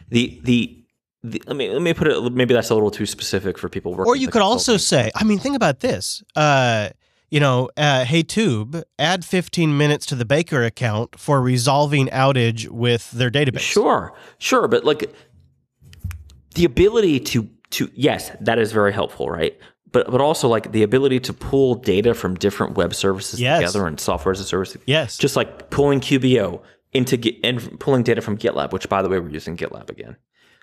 [0.09, 0.85] The, the,
[1.23, 2.33] the let me let me put it.
[2.33, 4.11] Maybe that's a little too specific for people working.
[4.11, 6.23] Or you could also say, I mean, think about this.
[6.35, 6.89] Uh,
[7.35, 12.69] you know, uh, hey Tube, add 15 minutes to the Baker account for resolving outage
[12.69, 13.59] with their database.
[13.59, 15.13] Sure, sure, but like
[16.55, 19.59] the ability to to yes, that is very helpful, right?
[19.91, 23.59] But but also like the ability to pull data from different web services Yes.
[23.61, 24.77] together and software as a service.
[24.87, 25.19] Yes.
[25.19, 26.61] Just like pulling QBO
[26.93, 30.17] into Git and pulling data from GitLab, which by the way we're using GitLab again.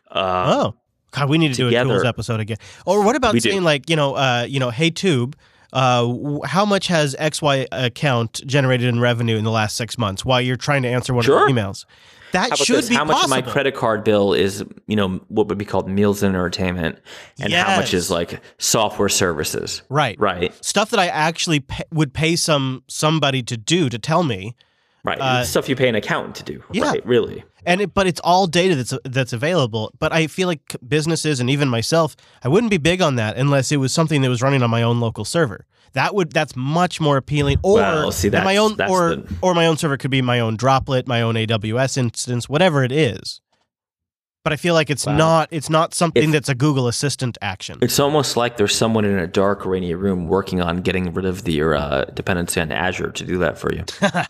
[0.10, 0.74] Uh, Oh,
[1.12, 2.58] God, we need to do a tools episode again.
[2.86, 3.50] Or what about We do.
[3.50, 5.36] saying like, you know, uh, you know, hey Tube,
[5.74, 10.42] uh, how much has XY account generated in revenue in the last six months while
[10.42, 11.48] you're trying to answer one Sure.
[11.48, 11.86] of the emails?
[12.34, 12.88] That should this?
[12.88, 13.38] be How much possible.
[13.40, 16.98] of my credit card bill is, you know, what would be called meals and entertainment,
[17.42, 19.82] and how much is like software services?
[19.90, 20.18] right.
[20.18, 24.56] Right, Stuff that I actually pay, would pay some somebody to do to tell me.
[25.04, 25.20] right.
[25.20, 26.64] Uh, Stuff you pay an accountant to do.
[26.72, 26.84] Yeah.
[26.90, 27.44] Right, really.
[27.66, 29.92] And it, but it's all data that's that's available.
[30.00, 33.72] But I feel like businesses and even myself, I wouldn't be big on that unless
[33.72, 35.66] it was something that was running on my own local server.
[35.94, 37.58] That would that's much more appealing.
[37.64, 40.56] Or Well, see, my own or the- or my own server could be my own
[40.56, 43.42] droplet, my own AWS instance, whatever it is.
[44.44, 45.18] But I feel like it's Wow.
[45.18, 47.78] not it's not something If- that's a Google Assistant action.
[47.82, 51.44] It's almost like there's someone in a dark, rainy room working on getting rid of
[51.44, 53.84] the uh, dependency on Azure to do that for you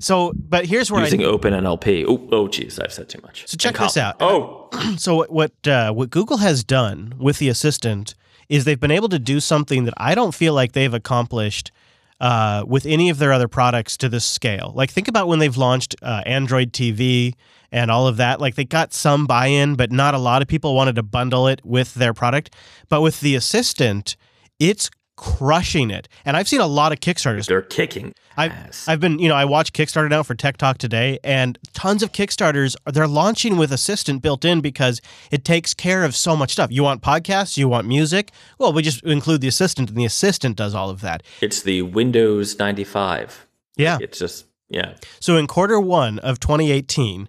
[0.00, 2.04] So, but here's where using I OpenNLP.
[2.06, 3.46] Oh, oh, geez, I've said too much.
[3.48, 4.16] So check this out.
[4.20, 4.68] Oh,
[4.98, 8.14] so what what, uh, what Google has done with the assistant
[8.50, 11.72] is they've been able to do something that I don't feel like they've accomplished
[12.20, 14.72] uh, with any of their other products to this scale.
[14.74, 17.32] Like think about when they've launched uh, Android TV
[17.70, 18.40] and all of that.
[18.40, 21.60] Like they got some buy-in, but not a lot of people wanted to bundle it
[21.64, 22.54] with their product.
[22.88, 24.16] But with the assistant,
[24.58, 26.08] it's crushing it.
[26.24, 28.86] And I've seen a lot of Kickstarters they're kicking I've, ass.
[28.86, 32.12] I've been, you know, I watch Kickstarter now for Tech Talk today, and tons of
[32.12, 35.00] Kickstarters they're launching with Assistant built in because
[35.32, 36.70] it takes care of so much stuff.
[36.70, 38.30] You want podcasts, you want music.
[38.58, 41.24] Well, we just include the Assistant, and the Assistant does all of that.
[41.40, 43.48] it's the Windows 95.
[43.76, 43.98] Yeah.
[44.00, 44.94] It's just yeah.
[45.18, 47.28] So in quarter one of 2018,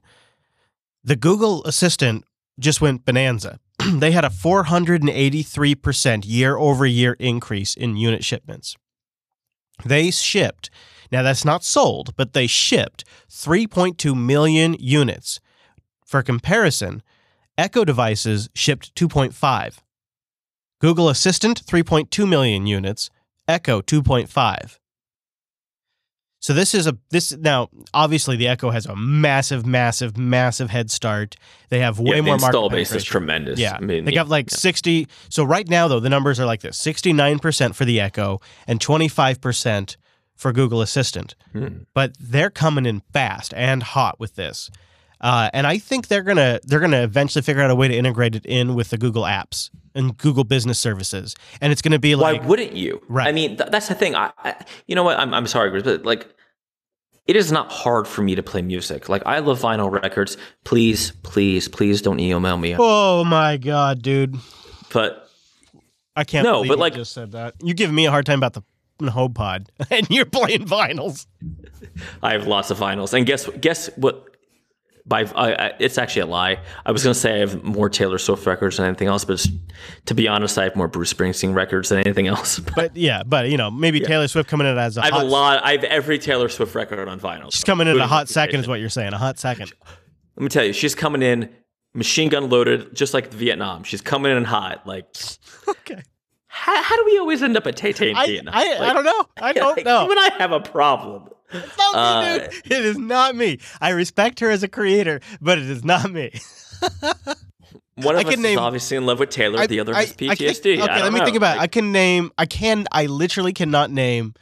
[1.03, 2.25] the Google Assistant
[2.59, 3.59] just went bonanza.
[3.93, 8.75] they had a 483% year over year increase in unit shipments.
[9.85, 10.69] They shipped,
[11.11, 15.39] now that's not sold, but they shipped 3.2 million units.
[16.05, 17.01] For comparison,
[17.57, 19.79] Echo devices shipped 2.5.
[20.79, 23.09] Google Assistant, 3.2 million units.
[23.47, 24.78] Echo, 2.5.
[26.49, 30.89] So this is a this now obviously the Echo has a massive, massive, massive head
[30.89, 31.35] start.
[31.69, 33.59] They have way yeah, more install base is tremendous.
[33.59, 35.07] Yeah, I mean, they got like sixty.
[35.29, 38.81] So right now though, the numbers are like this: sixty-nine percent for the Echo and
[38.81, 39.95] twenty-five percent
[40.33, 41.35] for Google Assistant.
[41.51, 41.83] Hmm.
[41.93, 44.71] But they're coming in fast and hot with this,
[45.21, 48.33] uh, and I think they're gonna they're gonna eventually figure out a way to integrate
[48.33, 52.41] it in with the Google apps and Google Business Services, and it's gonna be like
[52.41, 53.03] Why wouldn't you?
[53.07, 53.27] Right.
[53.27, 54.15] I mean, th- that's the thing.
[54.15, 54.55] I, I,
[54.87, 55.19] you know what?
[55.19, 56.27] I'm, I'm sorry, but like,
[57.29, 59.07] it is not hard for me to play music.
[59.07, 60.35] Like, I love vinyl records.
[60.63, 62.75] Please, please, please don't email me.
[62.79, 64.35] oh my god, dude.
[64.91, 65.29] But
[66.15, 66.43] I can't.
[66.43, 67.53] No, believe but you like- just said that.
[67.61, 68.63] You give me a hard time about the
[68.99, 71.27] HomePod, and you're playing vinyls.
[72.23, 73.13] I have lots of vinyls.
[73.13, 74.28] And guess guess what?
[75.09, 76.59] By I, I, it's actually a lie.
[76.85, 79.33] I was going to say I have more Taylor Swift records than anything else, but
[79.33, 79.47] it's,
[80.05, 82.61] to be honest, I have more Bruce Springsteen records than anything else.
[82.75, 85.23] But yeah, but you know, maybe Taylor Swift coming in as a I have hot
[85.23, 85.65] a lot.
[85.65, 87.51] I have every Taylor Swift record on vinyl.
[87.51, 89.13] She's coming in a hot second, is what you're saying.
[89.13, 89.73] A hot second.
[90.37, 91.49] Let me tell you, she's coming in
[91.93, 93.83] machine gun loaded, just like Vietnam.
[93.83, 94.85] She's coming in hot.
[94.85, 95.05] Like,
[95.67, 96.01] Okay.
[96.47, 98.53] how, how do we always end up at Tay Tay in I, Vietnam?
[98.55, 99.25] I, I don't know.
[99.41, 100.05] I don't like, know.
[100.05, 101.29] You and I have a problem.
[101.51, 102.71] It's not uh, me, dude.
[102.71, 103.59] It is not me.
[103.81, 106.31] I respect her as a creator, but it is not me.
[107.95, 109.59] One I of us can name- is obviously in love with Taylor.
[109.59, 110.79] I- the other I- has I PTSD.
[110.79, 111.25] I okay, let me know.
[111.25, 111.61] think about it.
[111.61, 112.31] I can name.
[112.37, 112.87] I can.
[112.91, 114.35] I literally cannot name.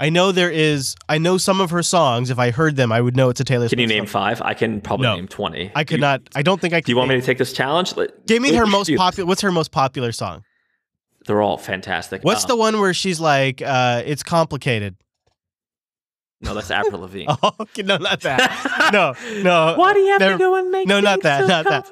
[0.00, 0.96] I know there is.
[1.08, 2.28] I know some of her songs.
[2.30, 4.12] If I heard them, I would know it's a Taylor Can you name song.
[4.36, 4.42] five?
[4.42, 5.14] I can probably No.
[5.14, 5.70] name twenty.
[5.76, 6.22] I could You- not.
[6.34, 6.80] I don't think I.
[6.80, 7.94] Do you want me to take this challenge?
[8.26, 9.28] Give me her most popular.
[9.28, 10.42] What's her most popular song?
[11.26, 12.24] They're all fantastic.
[12.24, 14.96] What's Uh, the one where she's like, uh, "It's complicated"?
[16.40, 17.26] No, that's Avril Lavigne.
[17.42, 18.90] Oh, okay, no, not that.
[18.92, 19.74] No, no.
[19.78, 21.40] Why do you have never- to go and make No, not that.
[21.42, 21.90] so Not that.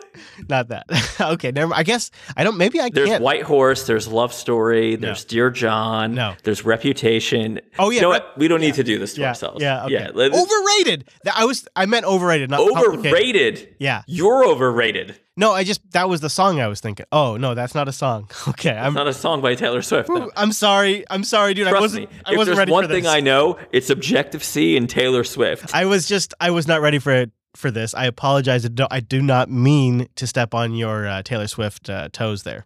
[0.48, 0.86] Not that.
[1.20, 1.74] okay, never.
[1.74, 2.56] I guess I don't.
[2.56, 3.22] Maybe I There's can't.
[3.22, 3.86] White Horse.
[3.86, 4.96] There's Love Story.
[4.96, 6.14] There's Dear John.
[6.14, 6.34] No.
[6.44, 7.60] There's Reputation.
[7.78, 8.36] Oh, yeah, You know what?
[8.38, 9.62] We don't need to do this to yeah, ourselves.
[9.62, 9.92] yeah, okay.
[9.94, 10.08] Yeah.
[10.10, 11.08] overrated.
[11.34, 11.66] I was.
[11.76, 13.76] I meant overrated, not overrated.
[13.78, 14.02] Yeah.
[14.06, 15.18] You're overrated.
[15.34, 17.06] No, I just that was the song I was thinking.
[17.10, 18.30] Oh no, that's not a song.
[18.48, 18.88] Okay, I'm.
[18.88, 20.08] It's not a song by Taylor Swift.
[20.10, 20.30] no.
[20.36, 21.04] I'm sorry.
[21.08, 21.68] I'm sorry, dude.
[21.68, 22.10] I wasn't.
[22.10, 22.18] me.
[22.26, 22.88] I wasn't ready for this.
[22.90, 25.74] One thing I know, it's Objective C and Taylor Swift.
[25.74, 26.34] I was just.
[26.40, 27.30] I was not ready for it.
[27.54, 28.64] For this, I apologize.
[28.90, 32.64] I do- not mean to step on your uh, Taylor Swift uh, toes there.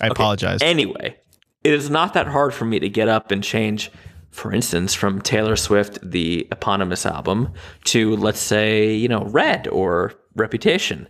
[0.00, 0.60] I apologize.
[0.60, 1.16] Anyway,
[1.62, 3.92] it is not that hard for me to get up and change,
[4.30, 7.52] for instance, from Taylor Swift, the eponymous album,
[7.84, 11.08] to let's say, you know, Red or Reputation.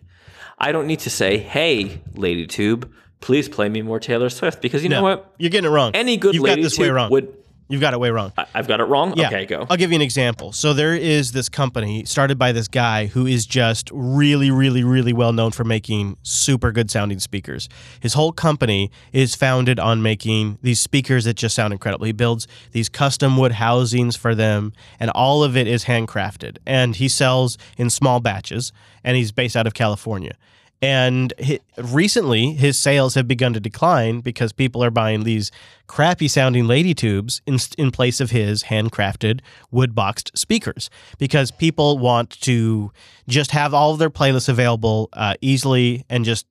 [0.58, 4.90] I don't need to say, hey, LadyTube, please play me more Taylor Swift because you
[4.90, 5.34] know what?
[5.38, 5.92] You're getting it wrong.
[5.94, 7.10] Any good You've got this way LadyTube wrong.
[7.10, 7.36] would.
[7.74, 8.32] You've got it way wrong.
[8.38, 9.14] I- I've got it wrong?
[9.16, 9.26] Yeah.
[9.26, 9.66] Okay, go.
[9.68, 10.52] I'll give you an example.
[10.52, 15.12] So there is this company started by this guy who is just really, really, really
[15.12, 17.68] well known for making super good sounding speakers.
[17.98, 22.06] His whole company is founded on making these speakers that just sound incredible.
[22.06, 26.58] He builds these custom wood housings for them, and all of it is handcrafted.
[26.64, 28.72] And he sells in small batches,
[29.02, 30.36] and he's based out of California.
[30.84, 35.50] And hi recently, his sales have begun to decline because people are buying these
[35.86, 41.96] crappy sounding lady tubes in, in place of his handcrafted wood boxed speakers because people
[41.96, 42.92] want to
[43.26, 46.44] just have all of their playlists available uh, easily and just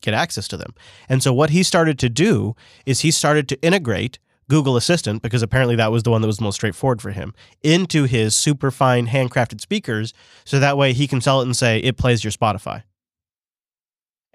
[0.00, 0.74] get access to them.
[1.08, 2.56] And so, what he started to do
[2.86, 4.18] is he started to integrate
[4.50, 7.34] Google Assistant, because apparently that was the one that was the most straightforward for him,
[7.62, 10.12] into his super fine handcrafted speakers.
[10.44, 12.82] So that way he can sell it and say, it plays your Spotify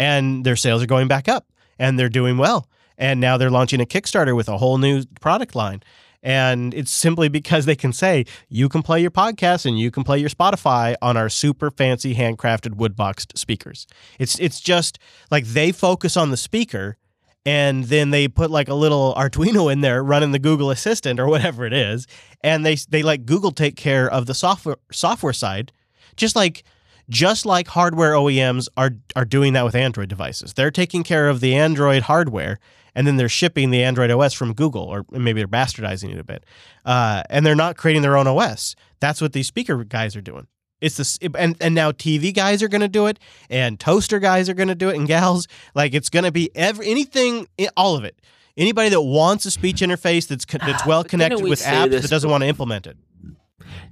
[0.01, 1.45] and their sales are going back up
[1.77, 2.67] and they're doing well.
[2.97, 5.83] And now they're launching a Kickstarter with a whole new product line.
[6.23, 10.03] And it's simply because they can say, you can play your podcast and you can
[10.03, 13.87] play your Spotify on our super fancy handcrafted wood boxed speakers.
[14.19, 14.97] It's it's just
[15.29, 16.97] like they focus on the speaker
[17.45, 21.27] and then they put like a little Arduino in there running the Google Assistant or
[21.27, 22.07] whatever it is.
[22.43, 25.71] And they they let Google take care of the software software side,
[26.15, 26.63] just like
[27.11, 30.53] just like hardware OEMs are are doing that with Android devices.
[30.53, 32.59] They're taking care of the Android hardware,
[32.95, 36.23] and then they're shipping the Android OS from Google, or maybe they're bastardizing it a
[36.23, 36.45] bit,
[36.85, 38.75] uh, and they're not creating their own OS.
[39.01, 40.47] That's what these speaker guys are doing.
[40.79, 44.49] It's this, and and now TV guys are going to do it, and toaster guys
[44.49, 47.95] are going to do it, and gals like it's going to be every anything, all
[47.95, 48.19] of it.
[48.57, 52.29] Anybody that wants a speech interface that's that's well connected we with apps that doesn't
[52.29, 52.97] want to implement it.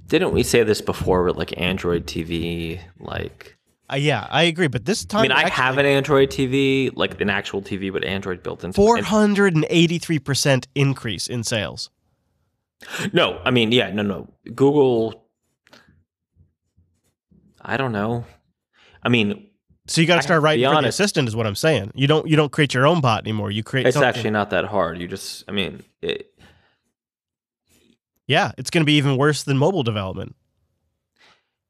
[0.08, 2.80] Didn't we say this before with like Android TV?
[2.98, 3.56] Like,
[3.92, 6.90] Uh, yeah, I agree, but this time I mean, I actually- have an Android TV,
[6.94, 8.72] like an actual TV, but Android built in.
[8.72, 11.90] Four hundred and eighty-three percent increase in sales.
[13.12, 14.28] No, I mean, yeah, no, no.
[14.54, 15.26] Google,
[17.60, 18.24] I don't know.
[19.02, 19.48] I mean,
[19.86, 21.92] So you got to start writing for the assistant, is what I'm saying.
[21.94, 23.50] You don't you don't create your own bot anymore.
[23.50, 23.86] You create.
[23.86, 24.98] it's something- actually not that hard.
[25.00, 26.29] You just, I mean, it,
[28.30, 30.36] yeah, it's going to be even worse than mobile development.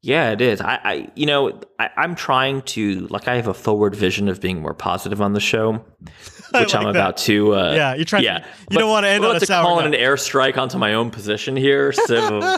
[0.03, 0.61] yeah, it is.
[0.61, 4.39] I, I you know, I, I'm trying to, like, I have a forward vision of
[4.39, 5.73] being more positive on the show,
[6.53, 6.89] which I'm that.
[6.89, 7.55] about to.
[7.55, 8.23] Uh, Yeah, you're trying.
[8.23, 9.87] Yeah, to, you don't want to end on a to sour call note.
[9.87, 11.91] an airstrike onto my own position here.
[12.07, 12.57] So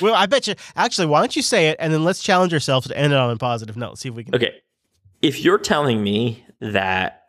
[0.00, 0.54] Well, I bet you.
[0.76, 3.30] Actually, why don't you say it and then let's challenge ourselves to end it on
[3.30, 3.98] a positive note.
[3.98, 4.34] See if we can.
[4.36, 4.52] Okay.
[5.22, 7.22] If you're telling me that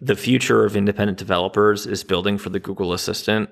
[0.00, 3.48] the future of independent developers is building for the Google Assistant,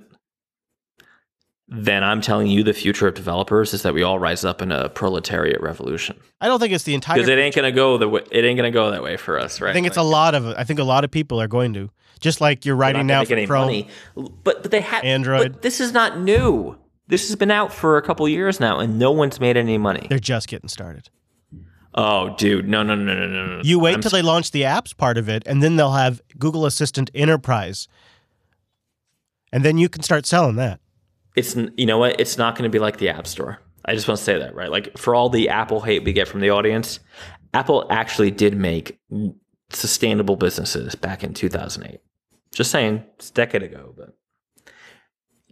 [1.70, 4.72] then I'm telling you the future of developers is that we all rise up in
[4.72, 6.18] a proletariat revolution.
[6.40, 7.16] I don't think it's the entire.
[7.16, 9.60] Because it ain't gonna go the way, it ain't gonna go that way for us,
[9.60, 9.70] right?
[9.70, 10.46] I think it's a lot of.
[10.46, 11.90] I think a lot of people are going to.
[12.18, 13.66] Just like you're writing now for Chrome.
[13.66, 13.88] money.
[14.14, 15.52] But but they have Android.
[15.52, 16.76] But this is not new.
[17.06, 20.06] This has been out for a couple years now, and no one's made any money.
[20.08, 21.08] They're just getting started.
[21.94, 23.62] Oh, dude, no, no, no, no, no, no.
[23.64, 26.20] You wait I'm till they launch the apps part of it, and then they'll have
[26.38, 27.88] Google Assistant Enterprise,
[29.52, 30.78] and then you can start selling that.
[31.36, 32.20] It's you know what?
[32.20, 33.60] It's not going to be like the app store.
[33.84, 34.70] I just want to say that right?
[34.70, 37.00] Like for all the apple hate we get from the audience
[37.54, 39.00] apple actually did make
[39.70, 42.00] sustainable businesses back in 2008
[42.52, 44.14] just saying it's a decade ago but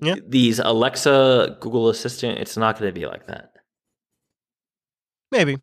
[0.00, 0.14] Yeah.
[0.24, 3.52] these alexa google assistant it's not going to be like that.
[5.32, 5.58] Maybe.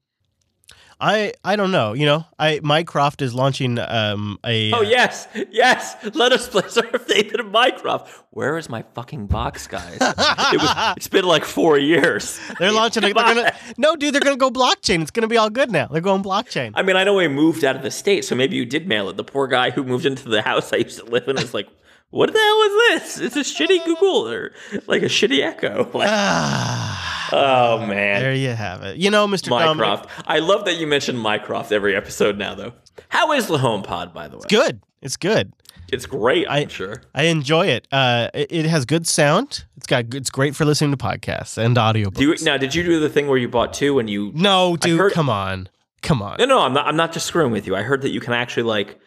[1.00, 1.94] I I don't know.
[1.94, 6.78] You know, I Mycroft is launching um a oh uh, yes yes let us place
[6.78, 11.46] our faith in Mycroft where is my fucking box guys it was it's been like
[11.46, 15.02] four years they're launching a, they're gonna No, dude, they're going to go blockchain.
[15.02, 15.88] It's going to be all good now.
[15.88, 16.72] They're going blockchain.
[16.76, 19.10] I mean, I know he moved out of the state, so maybe you did mail
[19.10, 19.18] it.
[19.18, 21.68] The poor guy who moved into the house I used to live in was like,
[22.12, 23.20] what the hell is this?
[23.20, 24.54] It's a shitty Google or
[24.88, 25.90] like a shitty Echo.
[25.94, 27.15] Like, Ah.
[27.32, 28.22] Oh man.
[28.22, 28.98] There you have it.
[28.98, 29.50] You know, Mr.
[29.50, 30.10] Dominick, Mycroft.
[30.28, 32.74] I love that you mention Mycroft every episode now, though.
[33.10, 34.44] How is the home pod, by the way?
[34.50, 34.82] good.
[35.02, 35.54] It's good.
[35.92, 37.04] It's great, I'm I- sure.
[37.14, 37.88] I enjoy it.
[37.92, 39.66] Uh, it, it has good sound.
[39.78, 40.14] It's got.
[40.16, 41.76] It's great for listening to podcasts and.
[41.76, 44.32] Do now, did you do the thing where you bought two and you?
[44.34, 45.70] no, dude, heard- come on,
[46.02, 46.38] come on.
[46.40, 46.88] No, no, I'm not.
[46.88, 47.76] I'm not just screwing with you.
[47.76, 49.00] I heard that you can actually like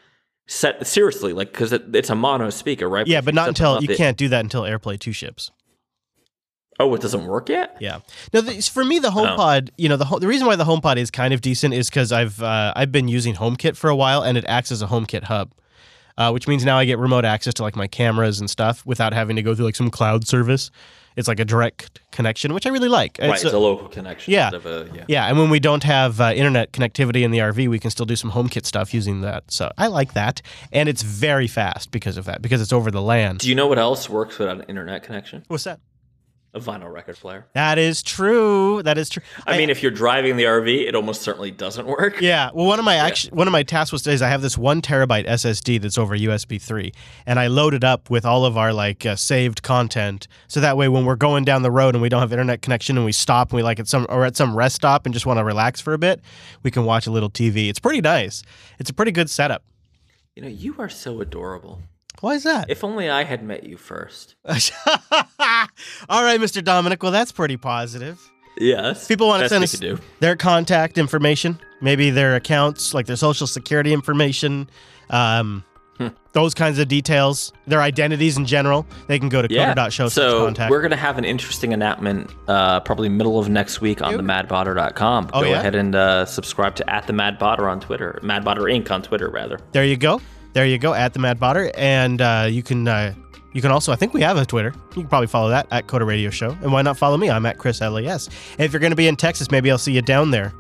[0.47, 3.07] set seriously, like because it, it's a mono speaker, right?
[3.09, 5.51] Yeah, if but not until you it- can't do that until AirPlay two ships.
[6.81, 7.77] Oh, it doesn't work yet.
[7.81, 7.99] Yeah.
[8.33, 9.01] No, the, for me, Oh.
[9.01, 11.91] the HomePod, you know, the the reason why the HomePod is kind of decent is
[11.91, 14.87] because I've uh, I've been using HomeKit for a while, and it acts as a
[14.87, 15.53] HomeKit hub,
[16.17, 19.13] uh, which means now I get remote access to like my cameras and stuff without
[19.13, 20.71] having to go through like some cloud service.
[21.17, 23.19] It's like a direct connection, which I really like.
[23.21, 24.33] Right, It's it's a- a local connection.
[24.33, 24.51] yeah.
[24.55, 25.05] of a- yeah.
[25.09, 28.07] yeah, and when we don't have uh, internet connectivity in the RV, we can still
[28.07, 29.51] do some HomeKit stuff using that.
[29.51, 33.03] So I like that, and it's very fast because of that, because it's over the
[33.03, 33.41] land.
[33.41, 35.43] Do you know what else works without an internet connection?
[35.49, 35.81] What's that?
[36.55, 37.47] A vinyl record player.
[37.53, 38.83] That is true.
[38.83, 39.23] That is true.
[39.47, 42.23] I, mean, if you're driving the RV, it almost certainly doesn't work.
[42.23, 42.51] Yeah.
[42.55, 44.81] Well, one of my action, one of my tasks was is I have this one
[44.81, 46.93] terabyte SSD that's over USB three,
[47.27, 50.79] and I load it up with all of our like uh, saved content, so that
[50.79, 53.13] way when we're going down the road and we don't have internet connection and we
[53.13, 55.45] stop and we like at some or at some rest stop and just want to
[55.45, 56.23] relax for a bit,
[56.63, 57.69] we can watch a little TV.
[57.69, 58.43] It's pretty nice.
[58.79, 59.65] It's a pretty good setup.
[60.35, 61.83] You know, you are so adorable.
[62.21, 62.69] Why is that?
[62.69, 64.35] If only I had met you first.
[64.45, 64.55] all
[66.25, 66.63] right, Mr.
[66.63, 67.03] Dominick.
[67.03, 68.19] Well, that's pretty positive.
[68.59, 69.07] Yes.
[69.07, 69.81] People want to send us
[70.21, 74.69] their contact information, maybe their accounts, like their social security information,
[75.11, 75.65] um,
[75.99, 76.09] Hmm.
[76.33, 78.87] those kinds of details, their identities in general.
[79.09, 79.75] They can go to Yeah.
[79.75, 80.71] coder.show So contact.
[80.71, 85.31] we're gonna have an interesting announcement, uh, probably middle of next week on the madbotter.com.
[85.33, 85.59] Oh, Go yeah?
[85.59, 88.89] ahead and uh, subscribe to at the Madbotter on Twitter, Madbotter Inc.
[88.93, 89.59] on Twitter rather.
[89.73, 90.21] there you go.
[90.53, 93.15] There you go at the Mad Botter, and uh, you can uh,
[93.53, 94.73] you can also I think we have a Twitter.
[94.91, 97.31] You can probably follow that at Coder Radio Show, and why not follow me?
[97.31, 97.81] I'm at Chris.
[97.81, 100.53] And if you're going to be in Texas, maybe I'll see you down there.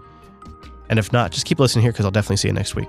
[0.88, 2.88] And if not, just keep listening here because I'll definitely see you next week.